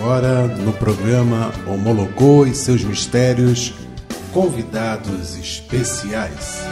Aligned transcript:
agora 0.00 0.46
no 0.46 0.72
programa 0.72 1.52
Homologou 1.66 2.46
e 2.46 2.54
seus 2.54 2.82
mistérios, 2.82 3.74
convidados 4.32 5.36
especiais. 5.36 6.62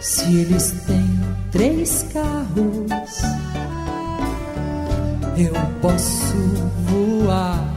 Se 0.00 0.36
eles 0.36 0.70
têm 0.86 1.20
três 1.50 2.04
carros, 2.12 3.22
eu 5.36 5.52
posso 5.82 6.36
voar. 6.86 7.68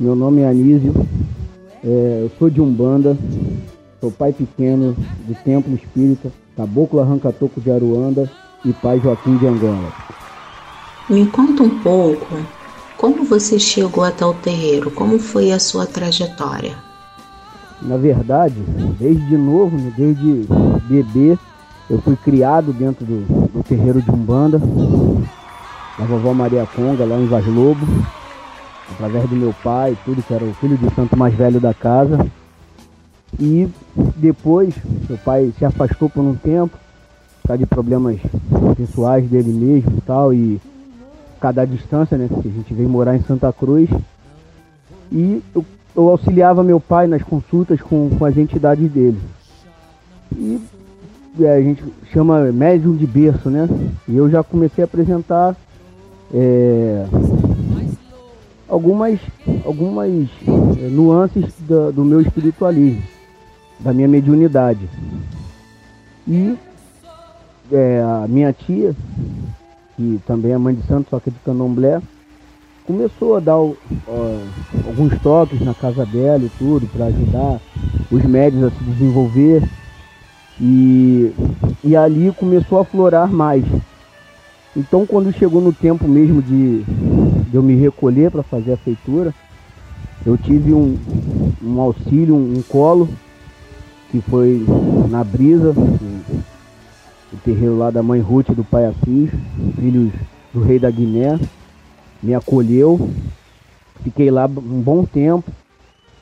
Meu 0.00 0.16
nome 0.16 0.40
é 0.40 0.48
Anísio, 0.48 0.94
é, 1.84 2.20
eu 2.22 2.30
sou 2.38 2.48
de 2.48 2.62
Umbanda, 2.62 3.14
sou 4.00 4.10
pai 4.10 4.32
pequeno 4.32 4.96
do 5.26 5.34
Templo 5.44 5.74
Espírita, 5.74 6.32
Caboclo 6.56 7.00
Arranca-Toco 7.00 7.60
de 7.60 7.70
Aruanda 7.70 8.30
e 8.64 8.72
pai 8.72 8.98
Joaquim 8.98 9.36
de 9.36 9.46
Angola. 9.46 10.05
Me 11.08 11.24
conta 11.24 11.62
um 11.62 11.78
pouco 11.78 12.26
como 12.96 13.24
você 13.24 13.60
chegou 13.60 14.02
até 14.02 14.26
o 14.26 14.34
terreiro, 14.34 14.90
como 14.90 15.20
foi 15.20 15.52
a 15.52 15.58
sua 15.60 15.86
trajetória? 15.86 16.76
Na 17.80 17.96
verdade, 17.96 18.56
desde 18.98 19.36
novo, 19.36 19.76
né, 19.76 19.92
desde 19.96 20.48
bebê, 20.88 21.38
eu 21.88 22.00
fui 22.00 22.16
criado 22.16 22.72
dentro 22.72 23.06
do, 23.06 23.20
do 23.52 23.62
terreiro 23.62 24.02
de 24.02 24.10
Umbanda, 24.10 24.58
da 25.96 26.04
vovó 26.06 26.34
Maria 26.34 26.66
Conga, 26.74 27.04
lá 27.04 27.16
em 27.16 27.28
Vaz 27.28 27.46
Lobo, 27.46 27.86
através 28.90 29.30
do 29.30 29.36
meu 29.36 29.54
pai, 29.62 29.96
tudo 30.04 30.24
que 30.24 30.34
era 30.34 30.44
o 30.44 30.54
filho 30.54 30.76
de 30.76 30.92
santo 30.92 31.16
mais 31.16 31.32
velho 31.36 31.60
da 31.60 31.72
casa. 31.72 32.26
E 33.38 33.68
depois, 34.16 34.74
meu 35.08 35.18
pai 35.18 35.52
se 35.56 35.64
afastou 35.64 36.10
por 36.10 36.24
um 36.24 36.34
tempo, 36.34 36.76
por 37.42 37.48
causa 37.48 37.58
de 37.58 37.66
problemas 37.66 38.18
pessoais 38.76 39.24
dele 39.28 39.52
mesmo 39.52 39.98
e 39.98 40.00
tal, 40.00 40.34
e 40.34 40.60
cada 41.40 41.64
distância, 41.64 42.16
né? 42.16 42.28
Que 42.28 42.48
a 42.48 42.52
gente 42.52 42.74
veio 42.74 42.88
morar 42.88 43.16
em 43.16 43.22
Santa 43.22 43.52
Cruz. 43.52 43.88
E 45.10 45.42
eu, 45.54 45.64
eu 45.94 46.08
auxiliava 46.08 46.62
meu 46.64 46.80
pai 46.80 47.06
nas 47.06 47.22
consultas 47.22 47.80
com, 47.80 48.10
com 48.10 48.24
as 48.24 48.36
entidades 48.36 48.90
dele. 48.90 49.20
E 50.34 50.60
é, 51.40 51.54
a 51.54 51.60
gente 51.60 51.82
chama 52.12 52.40
médium 52.52 52.96
de 52.96 53.06
berço, 53.06 53.50
né? 53.50 53.68
E 54.08 54.16
eu 54.16 54.28
já 54.30 54.42
comecei 54.42 54.82
a 54.82 54.86
apresentar 54.86 55.54
é, 56.32 57.06
algumas, 58.68 59.18
algumas 59.64 60.10
é, 60.46 60.88
nuances 60.88 61.52
do, 61.60 61.92
do 61.92 62.04
meu 62.04 62.20
espiritualismo, 62.20 63.02
da 63.80 63.92
minha 63.92 64.08
mediunidade. 64.08 64.88
E 66.26 66.56
é, 67.70 68.02
a 68.02 68.26
minha 68.28 68.52
tia, 68.52 68.94
que 69.96 70.20
também 70.26 70.52
é 70.52 70.58
mãe 70.58 70.74
de 70.74 70.86
santo, 70.86 71.10
só 71.10 71.18
que 71.18 71.30
é 71.30 71.32
de 71.32 71.38
candomblé, 71.40 72.00
começou 72.86 73.36
a 73.36 73.40
dar 73.40 73.54
alguns 73.54 75.18
toques 75.22 75.60
na 75.60 75.74
casa 75.74 76.06
dela 76.06 76.44
e 76.44 76.50
tudo, 76.58 76.86
para 76.86 77.06
ajudar 77.06 77.60
os 78.10 78.24
médios 78.24 78.64
a 78.64 78.70
se 78.70 78.84
desenvolver. 78.84 79.62
E, 80.60 81.32
e 81.84 81.96
ali 81.96 82.32
começou 82.32 82.78
a 82.78 82.84
florar 82.84 83.30
mais. 83.30 83.64
Então, 84.74 85.06
quando 85.06 85.32
chegou 85.32 85.60
no 85.60 85.72
tempo 85.72 86.06
mesmo 86.06 86.42
de, 86.42 86.82
de 86.82 87.54
eu 87.54 87.62
me 87.62 87.74
recolher 87.74 88.30
para 88.30 88.42
fazer 88.42 88.72
a 88.72 88.76
feitura, 88.76 89.34
eu 90.24 90.36
tive 90.36 90.72
um, 90.72 90.98
um 91.62 91.80
auxílio, 91.80 92.34
um, 92.34 92.58
um, 92.58 92.62
colo, 92.62 93.08
que 94.10 94.20
foi 94.20 94.64
na 95.08 95.24
brisa, 95.24 95.74
o 97.32 97.36
terreiro 97.38 97.76
lá 97.76 97.90
da 97.90 98.02
mãe 98.02 98.20
Ruth 98.20 98.48
e 98.50 98.54
do 98.54 98.64
pai 98.64 98.86
Assis, 98.86 99.30
filhos 99.76 100.12
do 100.52 100.62
rei 100.62 100.78
da 100.78 100.90
Guiné, 100.90 101.38
me 102.22 102.34
acolheu, 102.34 103.10
fiquei 104.02 104.30
lá 104.30 104.46
um 104.46 104.80
bom 104.80 105.04
tempo. 105.04 105.50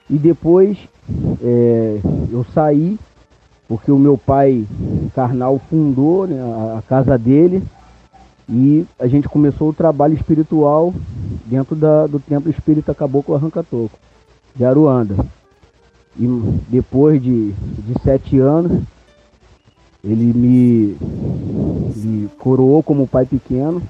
E 0.08 0.19
depois 0.19 0.77
é, 1.42 2.00
eu 2.31 2.44
saí 2.54 2.98
porque 3.69 3.91
o 3.91 3.98
meu 3.98 4.19
pai 4.19 4.66
carnal 5.15 5.60
fundou 5.70 6.26
né, 6.26 6.37
a, 6.76 6.82
casa 6.82 7.19
dele. 7.19 7.62
E 8.47 8.84
a 8.98 9.06
gente 9.06 9.26
começou 9.26 9.71
o 9.71 9.75
trabalho 9.75 10.15
espiritual 10.15 10.92
dentro 11.47 11.75
da, 11.75 12.06
do 12.06 12.21
Templo 12.21 12.50
Espírita 12.50 12.94
Caboclo 12.94 13.34
Arranca-Toco, 13.34 13.98
de 14.54 14.65
Aruanda. 14.65 15.16
E 16.19 16.26
depois 16.69 17.22
de, 17.22 17.53
de 17.53 18.03
sete 18.03 18.38
anos, 18.38 18.82
ele 20.04 20.32
me, 20.34 20.97
me 21.97 22.28
coroou 22.38 22.82
como 22.82 23.06
pai 23.06 23.25
pequeno 23.25 23.82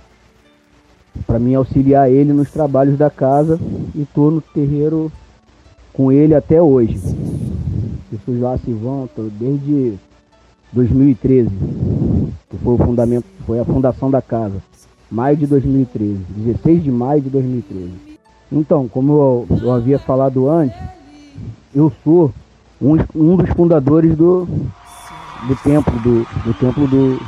para 1.26 1.38
mim 1.38 1.54
auxiliar 1.54 2.10
ele 2.10 2.32
nos 2.32 2.50
trabalhos 2.50 2.98
da 2.98 3.10
casa 3.10 3.58
e 3.94 4.02
estou 4.02 4.30
no 4.30 4.40
terreiro 4.40 5.10
com 5.92 6.10
ele 6.10 6.34
até 6.34 6.60
hoje. 6.60 6.98
Pessoas 8.10 8.40
lá 8.40 8.58
se 8.58 8.76
desde 9.38 9.94
2013, 10.72 11.50
que 12.50 12.56
foi 12.58 12.74
o 12.74 12.78
fundamento, 12.78 13.24
foi 13.46 13.60
a 13.60 13.64
fundação 13.64 14.10
da 14.10 14.20
casa. 14.20 14.62
Maio 15.10 15.36
de 15.36 15.46
2013, 15.46 16.18
16 16.36 16.82
de 16.82 16.90
maio 16.90 17.20
de 17.20 17.30
2013. 17.30 17.90
Então, 18.50 18.88
como 18.88 19.12
eu, 19.12 19.58
eu 19.62 19.72
havia 19.72 19.98
falado 19.98 20.48
antes, 20.48 20.76
eu 21.74 21.92
sou 22.02 22.32
um, 22.80 22.96
um 23.14 23.36
dos 23.36 23.50
fundadores 23.50 24.16
do, 24.16 24.48
do 25.46 25.56
templo, 25.56 25.92
do, 26.00 26.26
do 26.44 26.54
templo 26.54 26.86
do 26.86 27.20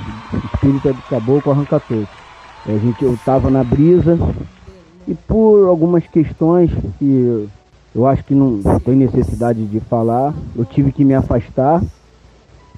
Espírita 0.53 0.93
do 0.93 1.03
Caboclo 1.03 1.53
Arrancatoco. 1.53 2.09
A 2.67 2.73
gente, 2.73 3.05
eu 3.05 3.15
estava 3.15 3.51
na 3.51 3.63
brisa 3.63 4.19
e 5.07 5.15
por 5.15 5.69
algumas 5.69 6.05
questões 6.07 6.71
que 6.99 7.49
eu 7.95 8.07
acho 8.07 8.25
que 8.25 8.35
não 8.35 8.61
tem 8.85 8.97
necessidade 8.97 9.65
de 9.65 9.81
falar, 9.81 10.35
eu 10.55 10.65
tive 10.65 10.93
que 10.93 11.05
me 11.05 11.15
afastar. 11.15 11.83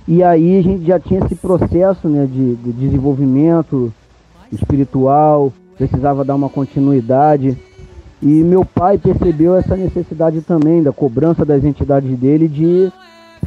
E 0.06 0.22
aí 0.22 0.58
a 0.58 0.62
gente 0.62 0.86
já 0.86 1.00
tinha 1.00 1.24
esse 1.24 1.34
processo 1.34 2.08
né, 2.08 2.26
de, 2.26 2.56
de 2.56 2.72
desenvolvimento 2.72 3.92
espiritual, 4.52 5.52
precisava 5.76 6.24
dar 6.24 6.34
uma 6.34 6.48
continuidade. 6.48 7.56
E 8.20 8.26
meu 8.26 8.64
pai 8.64 8.98
percebeu 8.98 9.56
essa 9.56 9.76
necessidade 9.76 10.40
também 10.40 10.82
da 10.82 10.92
cobrança 10.92 11.44
das 11.44 11.64
entidades 11.64 12.18
dele 12.18 12.48
de 12.48 12.92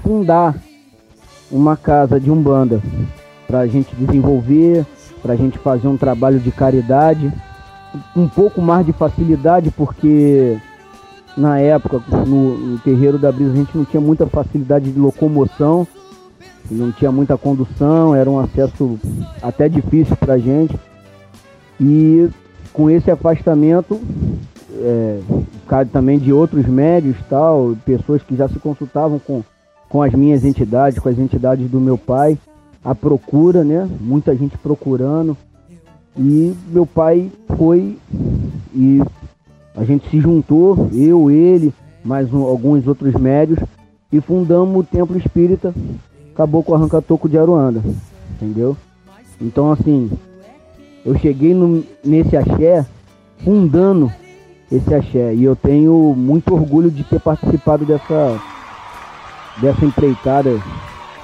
fundar 0.01 0.55
uma 1.51 1.75
casa 1.75 2.19
de 2.19 2.31
umbanda 2.31 2.81
para 3.47 3.59
a 3.59 3.67
gente 3.67 3.93
desenvolver, 3.95 4.85
para 5.21 5.33
a 5.33 5.35
gente 5.35 5.57
fazer 5.59 5.87
um 5.87 5.97
trabalho 5.97 6.39
de 6.39 6.51
caridade, 6.51 7.31
um 8.15 8.27
pouco 8.27 8.61
mais 8.61 8.85
de 8.85 8.93
facilidade 8.93 9.69
porque 9.71 10.57
na 11.35 11.59
época 11.59 12.01
no, 12.25 12.57
no 12.57 12.79
terreiro 12.79 13.17
da 13.17 13.31
Brisa 13.31 13.51
a 13.51 13.55
gente 13.55 13.77
não 13.77 13.85
tinha 13.85 14.01
muita 14.01 14.25
facilidade 14.25 14.91
de 14.91 14.99
locomoção, 14.99 15.87
não 16.69 16.91
tinha 16.91 17.11
muita 17.11 17.37
condução, 17.37 18.15
era 18.15 18.29
um 18.29 18.39
acesso 18.39 18.99
até 19.41 19.67
difícil 19.67 20.15
para 20.15 20.35
a 20.35 20.37
gente. 20.37 20.77
E 21.79 22.29
com 22.71 22.89
esse 22.89 23.09
afastamento, 23.11 23.99
é, 24.79 25.19
também 25.91 26.17
de 26.17 26.31
outros 26.31 26.65
médios, 26.65 27.17
tal, 27.29 27.75
pessoas 27.85 28.21
que 28.21 28.35
já 28.35 28.47
se 28.47 28.59
consultavam 28.59 29.19
com 29.19 29.43
com 29.91 30.01
as 30.01 30.13
minhas 30.13 30.45
entidades, 30.45 30.97
com 30.99 31.09
as 31.09 31.19
entidades 31.19 31.69
do 31.69 31.79
meu 31.79 31.97
pai, 31.97 32.37
a 32.83 32.95
procura, 32.95 33.61
né? 33.61 33.87
Muita 33.99 34.33
gente 34.33 34.57
procurando. 34.57 35.35
E 36.17 36.55
meu 36.69 36.85
pai 36.85 37.29
foi 37.57 37.97
e 38.73 39.01
a 39.75 39.83
gente 39.83 40.09
se 40.09 40.19
juntou, 40.19 40.89
eu, 40.93 41.29
ele, 41.29 41.73
mais 42.05 42.33
um, 42.33 42.43
alguns 42.43 42.87
outros 42.87 43.13
médios, 43.15 43.59
e 44.11 44.21
fundamos 44.21 44.79
o 44.79 44.83
Templo 44.83 45.17
Espírita 45.17 45.73
Caboclo 46.35 46.73
Arranca-Toco 46.73 47.27
de 47.27 47.37
Aruanda, 47.37 47.81
entendeu? 48.35 48.75
Então, 49.41 49.71
assim, 49.71 50.09
eu 51.05 51.17
cheguei 51.17 51.53
no, 51.53 51.83
nesse 52.03 52.37
axé 52.37 52.85
fundando 53.39 54.11
esse 54.71 54.93
axé, 54.93 55.33
e 55.33 55.43
eu 55.43 55.55
tenho 55.55 56.13
muito 56.15 56.53
orgulho 56.53 56.89
de 56.89 57.03
ter 57.03 57.19
participado 57.19 57.85
dessa 57.85 58.39
dessa 59.57 59.85
empreitada, 59.85 60.61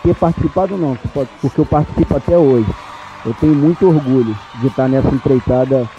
ter 0.03 0.15
participado 0.15 0.77
não, 0.77 0.97
porque 1.41 1.59
eu 1.62 1.65
participo 1.65 2.18
até 2.18 2.38
hoje. 2.38 2.69
Eu 3.25 3.33
tenho 3.33 3.56
muito 3.56 3.88
orgulho 3.88 4.38
de 4.62 4.68
estar 4.68 4.88
nessa 4.88 5.09
empreitada 5.09 5.89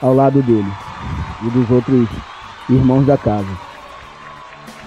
ao 0.00 0.14
lado 0.14 0.42
dele 0.42 0.72
e 1.42 1.50
dos 1.50 1.70
outros 1.70 2.08
irmãos 2.68 3.04
da 3.04 3.18
casa. 3.18 3.48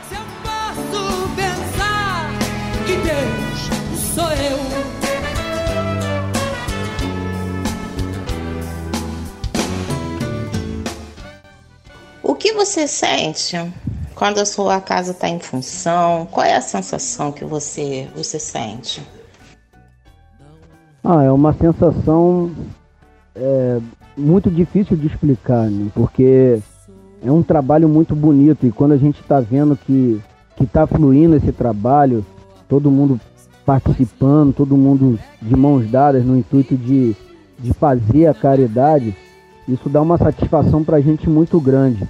Se 0.08 0.16
eu 0.16 0.22
posso 0.42 1.30
pensar 1.36 2.30
que 2.86 2.96
Deus 2.98 3.70
sou 4.00 4.32
eu. 4.32 4.60
O 12.24 12.36
que 12.36 12.54
você 12.54 12.88
sente 12.88 13.56
quando 14.24 14.40
a 14.40 14.46
sua 14.46 14.80
casa 14.80 15.12
está 15.12 15.28
em 15.28 15.38
função, 15.38 16.26
qual 16.32 16.46
é 16.46 16.56
a 16.56 16.62
sensação 16.62 17.30
que 17.30 17.44
você, 17.44 18.08
você 18.16 18.40
sente? 18.40 19.06
Ah, 21.04 21.24
é 21.24 21.30
uma 21.30 21.52
sensação 21.52 22.50
é 23.36 23.82
muito 24.16 24.50
difícil 24.50 24.96
de 24.96 25.08
explicar, 25.08 25.70
né? 25.70 25.92
porque 25.94 26.58
é 27.22 27.30
um 27.30 27.44
trabalho 27.44 27.90
muito 27.90 28.16
bonito 28.16 28.66
e 28.66 28.72
quando 28.72 28.94
a 28.94 28.98
gente 28.98 29.20
está 29.20 29.42
vendo 29.42 29.76
que 29.76 30.22
que 30.56 30.64
está 30.64 30.88
fluindo 30.88 31.36
esse 31.36 31.52
trabalho, 31.52 32.26
todo 32.70 32.90
mundo 32.90 33.20
participando, 33.66 34.54
todo 34.54 34.78
mundo 34.78 35.20
de 35.42 35.54
mãos 35.54 35.92
dadas 35.92 36.24
no 36.24 36.38
intuito 36.38 36.78
de, 36.78 37.14
de 37.60 37.74
fazer 37.74 38.28
a 38.28 38.34
caridade, 38.34 39.14
isso 39.68 39.90
dá 39.90 40.02
uma 40.02 40.18
satisfação 40.18 40.82
para 40.82 40.96
a 40.96 41.02
gente 41.02 41.30
muito 41.30 41.60
grande. 41.60 42.08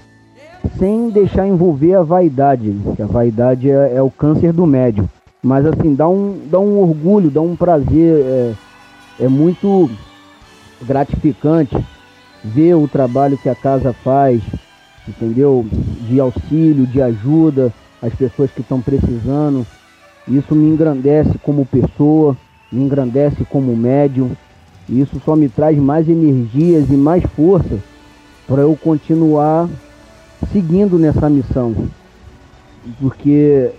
Sem 0.78 1.10
deixar 1.10 1.48
envolver 1.48 1.94
a 1.94 2.04
vaidade, 2.04 2.76
que 2.96 3.02
a 3.02 3.06
vaidade 3.06 3.70
é, 3.70 3.96
é, 3.96 4.02
o 4.02 4.10
câncer 4.10 4.52
do 4.52 4.66
médio. 4.66 5.10
Mas 5.42 5.66
assim, 5.66 5.94
dá 5.94 6.08
um, 6.08 6.40
dá 6.50 6.60
um 6.60 6.80
orgulho, 6.80 7.30
dá 7.30 7.42
um 7.42 7.56
prazer, 7.56 8.22
é, 8.22 8.54
é 9.20 9.28
muito 9.28 9.90
gratificante 10.82 11.78
ver 12.44 12.76
o 12.76 12.88
trabalho 12.88 13.38
que 13.38 13.50
a 13.50 13.56
casa 13.56 13.94
faz, 13.94 14.42
entendeu? 15.08 15.66
De 16.08 16.20
auxílio, 16.20 16.88
de 16.88 17.02
ajuda 17.02 17.72
às 18.02 18.14
pessoas 18.14 18.52
que 18.52 18.62
estão 18.62 18.82
precisando. 18.82 19.66
Isso 20.28 20.56
me 20.56 20.70
engrandece 20.70 21.38
como 21.40 21.66
pessoa, 21.66 22.38
me 22.72 22.84
engrandece 22.84 23.46
como 23.46 23.76
médium. 23.76 24.32
Isso 24.90 25.22
só 25.24 25.36
me 25.36 25.48
traz 25.48 25.78
mais 25.78 26.10
energias 26.10 26.90
e 26.90 26.94
mais 26.94 27.24
força 27.36 27.80
para 28.48 28.62
eu 28.62 28.78
continuar 28.82 29.70
seguindo 30.52 30.98
nessa 30.98 31.30
missão. 31.30 31.76
Porque 33.00 33.72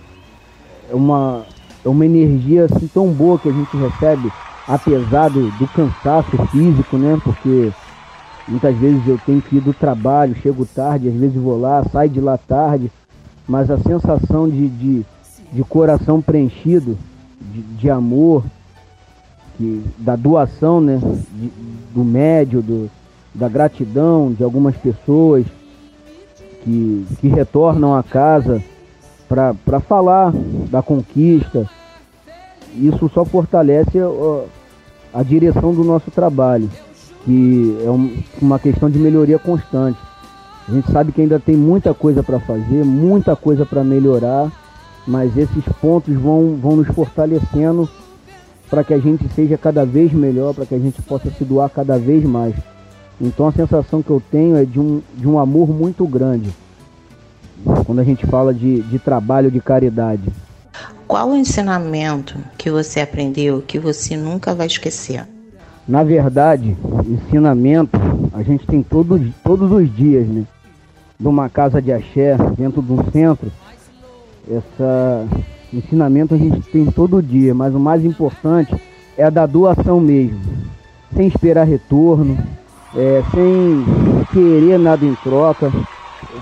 é 0.89 0.95
uma, 0.95 1.43
é 1.83 1.89
uma 1.89 2.05
energia 2.05 2.65
assim 2.65 2.87
tão 2.87 3.11
boa 3.11 3.37
que 3.37 3.49
a 3.49 3.51
gente 3.51 3.75
recebe, 3.77 4.31
apesar 4.67 5.29
do, 5.29 5.51
do 5.57 5.67
cansaço 5.67 6.37
físico, 6.47 6.97
né? 6.97 7.19
Porque 7.23 7.71
muitas 8.47 8.75
vezes 8.77 9.07
eu 9.07 9.19
tenho 9.25 9.41
que 9.41 9.57
ir 9.57 9.61
do 9.61 9.73
trabalho, 9.73 10.35
chego 10.35 10.65
tarde, 10.65 11.09
às 11.09 11.15
vezes 11.15 11.35
vou 11.35 11.59
lá, 11.59 11.83
saio 11.91 12.09
de 12.09 12.19
lá 12.19 12.37
tarde, 12.37 12.91
mas 13.47 13.69
a 13.69 13.77
sensação 13.77 14.49
de, 14.49 14.67
de, 14.67 15.05
de 15.53 15.63
coração 15.63 16.21
preenchido, 16.21 16.97
de, 17.39 17.61
de 17.61 17.89
amor, 17.89 18.43
que, 19.57 19.83
da 19.97 20.15
doação, 20.15 20.81
né? 20.81 20.99
De, 21.31 21.51
do 21.93 22.03
médio, 22.03 22.61
do, 22.61 22.89
da 23.33 23.47
gratidão 23.47 24.33
de 24.33 24.43
algumas 24.43 24.75
pessoas 24.75 25.45
que, 26.65 27.05
que 27.21 27.27
retornam 27.27 27.95
a 27.95 28.03
casa 28.03 28.61
para 29.29 29.79
falar 29.79 30.33
da 30.69 30.81
conquista. 30.81 31.69
Isso 32.75 33.09
só 33.13 33.23
fortalece 33.23 33.99
a, 33.99 35.19
a 35.19 35.23
direção 35.23 35.73
do 35.73 35.83
nosso 35.83 36.11
trabalho, 36.11 36.69
que 37.23 37.77
é 37.85 37.89
um, 37.89 38.17
uma 38.41 38.59
questão 38.59 38.89
de 38.89 38.99
melhoria 38.99 39.39
constante. 39.39 39.99
A 40.67 40.71
gente 40.71 40.91
sabe 40.91 41.11
que 41.11 41.21
ainda 41.21 41.39
tem 41.39 41.55
muita 41.55 41.93
coisa 41.93 42.23
para 42.23 42.39
fazer, 42.39 42.83
muita 42.83 43.35
coisa 43.35 43.65
para 43.65 43.83
melhorar, 43.83 44.51
mas 45.07 45.37
esses 45.37 45.63
pontos 45.79 46.13
vão, 46.15 46.57
vão 46.59 46.77
nos 46.77 46.87
fortalecendo 46.87 47.87
para 48.67 48.83
que 48.83 48.93
a 48.93 48.97
gente 48.97 49.27
seja 49.29 49.57
cada 49.57 49.85
vez 49.85 50.11
melhor, 50.11 50.55
para 50.55 50.65
que 50.65 50.73
a 50.73 50.79
gente 50.79 50.99
possa 51.03 51.29
se 51.29 51.45
doar 51.45 51.69
cada 51.69 51.99
vez 51.99 52.23
mais. 52.23 52.55
Então 53.19 53.47
a 53.47 53.51
sensação 53.51 54.01
que 54.01 54.09
eu 54.09 54.21
tenho 54.31 54.57
é 54.57 54.65
de 54.65 54.79
um, 54.79 55.01
de 55.15 55.27
um 55.27 55.39
amor 55.39 55.69
muito 55.69 56.05
grande 56.05 56.49
quando 57.85 57.99
a 57.99 58.03
gente 58.03 58.25
fala 58.27 58.53
de, 58.53 58.81
de 58.81 58.99
trabalho 58.99 59.49
de 59.49 59.59
caridade. 59.59 60.23
Qual 61.07 61.29
o 61.29 61.35
ensinamento 61.35 62.37
que 62.57 62.69
você 62.69 62.99
aprendeu 62.99 63.63
que 63.65 63.79
você 63.79 64.17
nunca 64.17 64.53
vai 64.53 64.67
esquecer? 64.67 65.25
Na 65.87 66.03
verdade, 66.03 66.75
ensinamento 67.07 67.97
a 68.33 68.41
gente 68.43 68.65
tem 68.65 68.81
todos, 68.81 69.21
todos 69.43 69.71
os 69.71 69.95
dias, 69.95 70.27
né? 70.27 70.45
de 71.19 71.27
uma 71.27 71.49
casa 71.49 71.81
de 71.81 71.91
axé, 71.91 72.35
dentro 72.57 72.81
de 72.81 72.91
um 72.91 73.03
centro, 73.11 73.51
esse 74.47 75.77
ensinamento 75.77 76.35
a 76.35 76.37
gente 76.37 76.61
tem 76.69 76.85
todo 76.85 77.21
dia, 77.23 77.53
mas 77.53 77.73
o 77.73 77.79
mais 77.79 78.03
importante 78.03 78.75
é 79.17 79.23
a 79.23 79.29
da 79.29 79.45
doação 79.45 79.99
mesmo, 79.99 80.39
sem 81.15 81.27
esperar 81.27 81.65
retorno, 81.65 82.37
é, 82.95 83.23
sem 83.31 83.85
querer 84.31 84.79
nada 84.79 85.05
em 85.05 85.13
troca, 85.15 85.71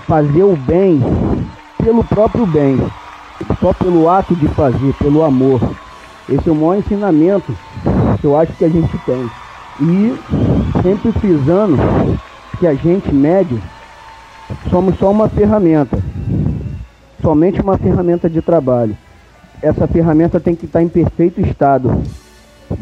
fazer 0.06 0.44
o 0.44 0.56
bem 0.56 1.00
pelo 1.82 2.04
próprio 2.04 2.46
bem, 2.46 2.78
só 3.60 3.72
pelo 3.72 4.08
ato 4.08 4.34
de 4.34 4.48
fazer, 4.48 4.94
pelo 4.94 5.22
amor. 5.22 5.60
Esse 6.28 6.48
é 6.48 6.52
o 6.52 6.54
maior 6.54 6.78
ensinamento 6.78 7.54
que 8.20 8.26
eu 8.26 8.36
acho 8.36 8.52
que 8.54 8.64
a 8.64 8.68
gente 8.68 8.96
tem. 8.98 9.30
E 9.80 10.18
sempre 10.82 11.12
frisando 11.12 11.76
que 12.58 12.66
a 12.66 12.74
gente 12.74 13.12
médio 13.12 13.60
somos 14.70 14.96
só 14.98 15.10
uma 15.10 15.28
ferramenta, 15.28 15.98
somente 17.20 17.60
uma 17.60 17.76
ferramenta 17.76 18.30
de 18.30 18.40
trabalho. 18.40 18.96
Essa 19.60 19.86
ferramenta 19.86 20.38
tem 20.38 20.54
que 20.54 20.66
estar 20.66 20.82
em 20.82 20.88
perfeito 20.88 21.40
estado, 21.40 22.02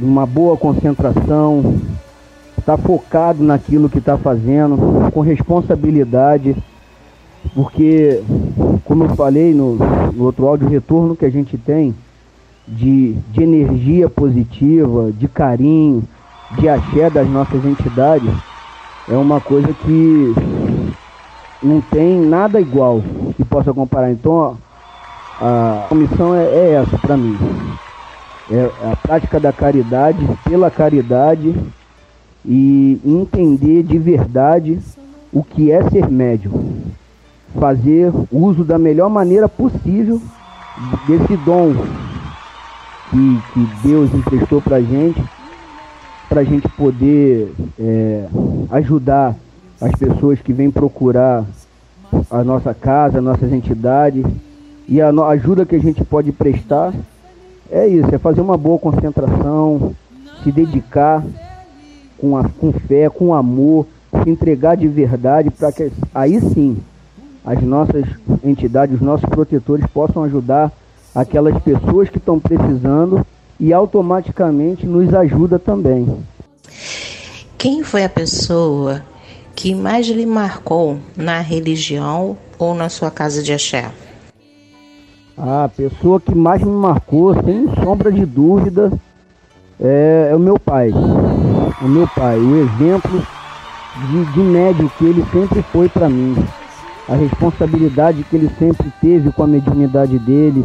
uma 0.01 0.27
boa 0.27 0.57
concentração, 0.57 1.81
tá 2.65 2.77
focado 2.77 3.43
naquilo 3.43 3.89
que 3.89 3.99
está 3.99 4.17
fazendo, 4.17 5.11
com 5.13 5.21
responsabilidade, 5.21 6.57
porque, 7.55 8.23
como 8.85 9.05
eu 9.05 9.09
falei 9.17 9.53
no, 9.53 9.75
no 10.13 10.25
outro 10.25 10.47
áudio, 10.47 10.67
o 10.67 10.71
retorno 10.71 11.17
que 11.17 11.25
a 11.25 11.31
gente 11.31 11.59
tem 11.59 11.95
de, 12.67 13.15
de 13.33 13.43
energia 13.43 14.09
positiva, 14.09 15.11
de 15.13 15.27
carinho, 15.29 16.05
de 16.53 16.69
axé 16.69 17.11
das 17.11 17.29
nossas 17.29 17.65
entidades, 17.65 18.31
é 19.09 19.17
uma 19.17 19.41
coisa 19.41 19.73
que 19.73 20.35
não 21.63 21.81
tem 21.81 22.21
nada 22.21 22.61
igual 22.61 23.03
que 23.37 23.45
possa 23.45 23.73
comparar. 23.73 24.11
Então, 24.13 24.57
a, 25.41 25.87
a 25.91 25.95
missão 25.95 26.35
é, 26.35 26.45
é 26.45 26.71
essa 26.75 26.97
para 26.99 27.17
mim. 27.17 27.37
É 28.51 28.71
a 28.93 28.97
prática 28.97 29.41
da 29.41 29.53
caridade 29.53 30.29
pela 30.45 30.71
caridade 30.71 31.55
e 32.45 33.01
entender 33.05 33.83
de 33.83 33.99
verdade 33.99 34.79
o 35.33 35.43
que 35.43 35.71
é 35.71 35.89
ser 35.91 36.09
médium. 36.09 36.83
Fazer 37.59 38.13
uso 38.31 38.65
da 38.65 38.79
melhor 38.79 39.09
maneira 39.09 39.49
possível 39.49 40.21
desse 41.07 41.37
dom 41.39 41.75
que, 43.11 43.43
que 43.53 43.89
Deus 43.89 44.13
emprestou 44.15 44.61
para 44.61 44.81
gente, 44.81 45.23
para 46.29 46.41
a 46.41 46.45
gente 46.45 46.69
poder 46.71 47.53
é, 47.79 48.27
ajudar 48.71 49.37
as 49.81 49.93
pessoas 49.93 50.41
que 50.41 50.53
vêm 50.53 50.71
procurar 50.71 51.45
a 52.31 52.43
nossa 52.43 52.73
casa, 52.73 53.21
nossas 53.21 53.53
entidades 53.53 54.25
e 54.89 55.01
a 55.01 55.11
ajuda 55.29 55.67
que 55.67 55.77
a 55.77 55.81
gente 55.81 56.05
pode 56.05 56.33
prestar 56.33 56.93
é 57.71 57.87
isso, 57.87 58.15
é 58.15 58.19
fazer 58.19 58.41
uma 58.41 58.57
boa 58.57 58.79
concentração, 58.79 59.95
se 60.43 60.53
dedicar 60.53 61.25
com, 62.23 62.37
a, 62.37 62.49
com 62.49 62.73
fé, 62.73 63.11
com 63.11 63.35
amor, 63.35 63.85
se 64.23 64.31
entregar 64.31 64.77
de 64.77 64.87
verdade 64.87 65.51
para 65.51 65.73
que 65.73 65.91
aí 66.15 66.41
sim 66.41 66.77
as 67.45 67.61
nossas 67.61 68.05
entidades, 68.45 68.95
os 68.95 69.01
nossos 69.01 69.29
protetores 69.29 69.85
possam 69.93 70.23
ajudar 70.23 70.71
aquelas 71.13 71.61
pessoas 71.65 72.09
que 72.09 72.19
estão 72.19 72.39
precisando 72.39 73.27
e 73.59 73.73
automaticamente 73.73 74.87
nos 74.87 75.13
ajuda 75.13 75.59
também. 75.59 76.07
Quem 77.59 77.83
foi 77.83 78.05
a 78.05 78.09
pessoa 78.09 79.03
que 79.57 79.75
mais 79.75 80.07
lhe 80.07 80.25
marcou 80.25 80.99
na 81.17 81.41
religião 81.41 82.37
ou 82.57 82.73
na 82.73 82.89
sua 82.89 83.11
casa 83.11 83.43
de 83.43 83.53
axé? 83.53 83.91
A 85.37 85.69
pessoa 85.77 86.21
que 86.21 86.35
mais 86.35 86.63
me 86.63 86.71
marcou, 86.71 87.35
sem 87.43 87.69
sombra 87.83 88.13
de 88.13 88.25
dúvida, 88.25 88.93
é, 89.81 90.29
é 90.31 90.37
o 90.37 90.39
meu 90.39 90.59
pai. 90.59 90.93
O 91.83 91.89
meu 91.89 92.07
pai, 92.07 92.39
o 92.39 92.57
exemplo 92.59 93.27
de, 94.09 94.25
de 94.27 94.41
médium 94.41 94.89
que 94.97 95.05
ele 95.05 95.25
sempre 95.33 95.63
foi 95.73 95.89
para 95.89 96.09
mim. 96.09 96.37
A 97.09 97.17
responsabilidade 97.17 98.23
que 98.23 98.37
ele 98.37 98.49
sempre 98.57 98.93
teve 99.01 99.33
com 99.33 99.43
a 99.43 99.49
mediunidade 99.49 100.17
dele, 100.21 100.65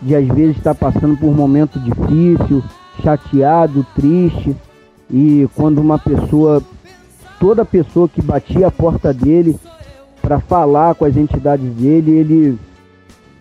de 0.00 0.14
às 0.14 0.26
vezes 0.28 0.56
estar 0.56 0.74
passando 0.74 1.16
por 1.16 1.26
um 1.26 1.34
momento 1.34 1.80
difícil, 1.80 2.62
chateado, 3.02 3.84
triste, 3.96 4.56
e 5.10 5.48
quando 5.56 5.80
uma 5.80 5.98
pessoa 5.98 6.62
toda 7.40 7.64
pessoa 7.64 8.08
que 8.08 8.22
batia 8.22 8.68
a 8.68 8.70
porta 8.70 9.12
dele 9.12 9.56
para 10.22 10.38
falar 10.38 10.94
com 10.94 11.04
as 11.04 11.16
entidades 11.16 11.68
dele, 11.74 12.12
ele 12.12 12.58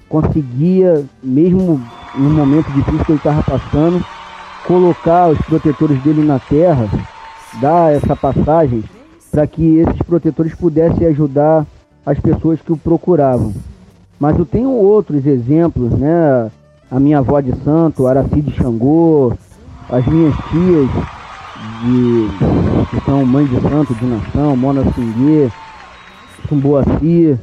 conseguia, 0.10 1.06
mesmo 1.24 1.82
no 2.16 2.30
momento 2.30 2.72
difícil 2.72 3.06
que 3.06 3.12
ele 3.12 3.20
estava 3.20 3.44
passando, 3.44 4.04
colocar 4.66 5.30
os 5.30 5.38
protetores 5.40 6.02
dele 6.02 6.24
na 6.24 6.40
terra, 6.40 6.88
dar 7.62 7.94
essa 7.94 8.16
passagem 8.16 8.84
para 9.32 9.48
que 9.48 9.78
esses 9.78 10.02
protetores 10.04 10.54
pudessem 10.56 11.08
ajudar 11.08 11.66
as 12.06 12.20
pessoas 12.20 12.60
que 12.62 12.72
o 12.72 12.78
procuravam. 12.78 13.54
Mas 14.20 14.38
eu 14.38 14.46
tenho 14.46 14.70
outros 14.70 15.26
exemplos, 15.26 15.92
né? 15.92 16.52
A 16.90 17.00
minha 17.00 17.20
avó 17.20 17.40
de 17.40 17.54
santo, 17.64 18.08
Aracide 18.08 18.52
Xangô, 18.52 19.34
as 19.90 20.06
minhas 20.06 20.36
tias 20.52 20.90
de, 21.82 22.30
que 22.90 23.06
são 23.06 23.26
Mãe 23.26 23.46
de 23.46 23.60
Santo 23.62 23.94
de 23.96 24.06
Nação, 24.06 24.56
Mona 24.56 24.84
Singuê, 24.94 25.50
Sumboaci, 26.48 27.38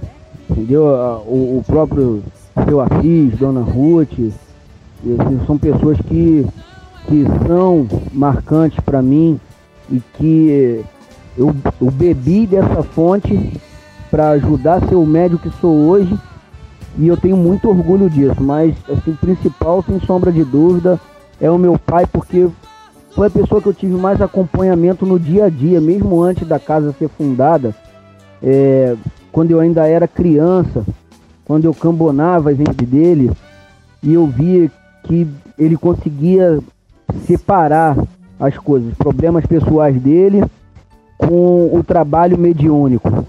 entendeu? 0.49 0.85
O, 1.27 1.59
o 1.59 1.65
próprio 1.67 2.23
seu 2.67 2.81
Assis, 2.81 3.37
Dona 3.39 3.61
Ruth, 3.61 4.33
são 5.47 5.59
pessoas 5.59 5.99
que, 6.07 6.47
que 7.11 7.25
são 7.49 7.89
marcantes 8.13 8.79
para 8.85 9.03
mim 9.03 9.41
e 9.91 10.01
que 10.15 10.85
eu, 11.37 11.53
eu 11.81 11.91
bebi 11.91 12.47
dessa 12.47 12.85
fonte 12.85 13.61
para 14.09 14.31
ajudar 14.31 14.75
a 14.75 14.89
ser 14.89 14.95
o 14.95 15.05
médico 15.05 15.51
que 15.51 15.61
sou 15.61 15.89
hoje 15.89 16.17
e 16.97 17.09
eu 17.09 17.17
tenho 17.17 17.37
muito 17.37 17.69
orgulho 17.69 18.09
disso, 18.09 18.41
mas 18.41 18.77
assim, 18.89 19.11
o 19.11 19.17
principal, 19.17 19.83
sem 19.83 19.99
sombra 20.01 20.31
de 20.31 20.45
dúvida, 20.45 21.01
é 21.41 21.51
o 21.51 21.59
meu 21.59 21.77
pai, 21.77 22.07
porque 22.07 22.49
foi 23.13 23.27
a 23.27 23.31
pessoa 23.31 23.61
que 23.61 23.67
eu 23.67 23.75
tive 23.75 23.95
mais 23.95 24.23
acompanhamento 24.23 25.05
no 25.05 25.19
dia 25.19 25.47
a 25.47 25.49
dia, 25.49 25.81
mesmo 25.81 26.23
antes 26.23 26.47
da 26.47 26.61
casa 26.61 26.95
ser 26.97 27.09
fundada, 27.09 27.75
é, 28.41 28.97
quando 29.33 29.51
eu 29.51 29.59
ainda 29.59 29.87
era 29.87 30.07
criança, 30.07 30.85
quando 31.45 31.65
eu 31.65 31.75
cambonava 31.75 32.55
gente 32.55 32.85
dele, 32.85 33.31
e 34.03 34.15
eu 34.15 34.27
via 34.27 34.71
que 35.05 35.27
ele 35.59 35.77
conseguia 35.77 36.61
separar 37.27 37.97
as 38.39 38.57
coisas, 38.57 38.95
problemas 38.95 39.45
pessoais 39.45 40.01
dele 40.01 40.43
com 41.19 41.71
o 41.75 41.85
trabalho 41.85 42.39
mediúnico. 42.39 43.27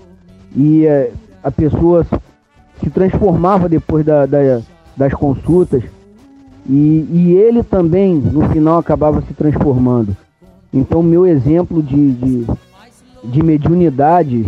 E 0.56 0.86
é, 0.86 1.12
a 1.44 1.52
pessoa 1.52 2.06
se 2.82 2.90
transformava 2.90 3.68
depois 3.68 4.06
da, 4.06 4.26
da, 4.26 4.62
das 4.96 5.14
consultas 5.14 5.84
e, 6.68 7.08
e, 7.12 7.34
ele 7.34 7.64
também 7.64 8.16
no 8.16 8.48
final 8.50 8.80
acabava 8.80 9.22
se 9.22 9.34
transformando. 9.34 10.16
Então 10.74 11.04
meu 11.04 11.26
exemplo 11.26 11.82
de, 11.82 12.12
de, 12.14 12.48
de 13.24 13.44
mediunidade, 13.44 14.46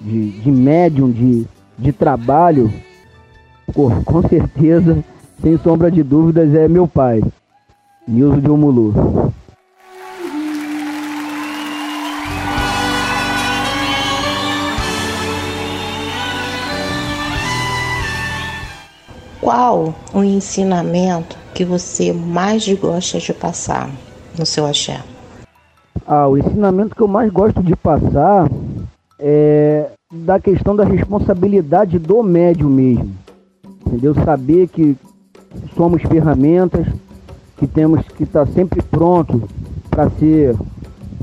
de, 0.00 0.30
de 0.30 0.50
médium, 0.50 1.10
de, 1.10 1.46
de 1.78 1.92
trabalho, 1.92 2.72
com 4.04 4.22
certeza, 4.28 5.02
sem 5.40 5.56
sombra 5.58 5.90
de 5.90 6.02
dúvidas, 6.02 6.54
é 6.54 6.68
meu 6.68 6.86
pai, 6.86 7.22
Nilson 8.08 8.40
de 8.40 8.50
Omulu. 8.50 8.92
Qual 19.40 19.94
o 20.14 20.24
ensinamento 20.24 21.36
que 21.54 21.64
você 21.64 22.12
mais 22.12 22.66
gosta 22.74 23.18
de 23.18 23.32
passar 23.32 23.90
no 24.38 24.46
seu 24.46 24.66
axé? 24.66 25.00
Ah, 26.06 26.26
o 26.26 26.38
ensinamento 26.38 26.94
que 26.94 27.02
eu 27.02 27.08
mais 27.08 27.30
gosto 27.30 27.62
de 27.62 27.76
passar 27.76 28.48
é 29.18 29.90
da 30.12 30.40
questão 30.40 30.74
da 30.74 30.84
responsabilidade 30.84 31.98
do 31.98 32.22
médium 32.22 32.70
mesmo. 32.70 33.14
Entendeu? 33.86 34.14
Saber 34.14 34.68
que 34.68 34.96
somos 35.76 36.02
ferramentas, 36.02 36.86
que 37.60 37.66
temos 37.66 38.00
que 38.16 38.22
estar 38.22 38.46
sempre 38.48 38.80
pronto 38.80 39.42
para 39.90 40.08
ser 40.08 40.56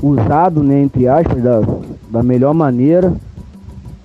usado, 0.00 0.62
né, 0.62 0.80
entre 0.80 1.08
aspas, 1.08 1.42
da, 1.42 1.60
da 2.08 2.22
melhor 2.22 2.54
maneira. 2.54 3.12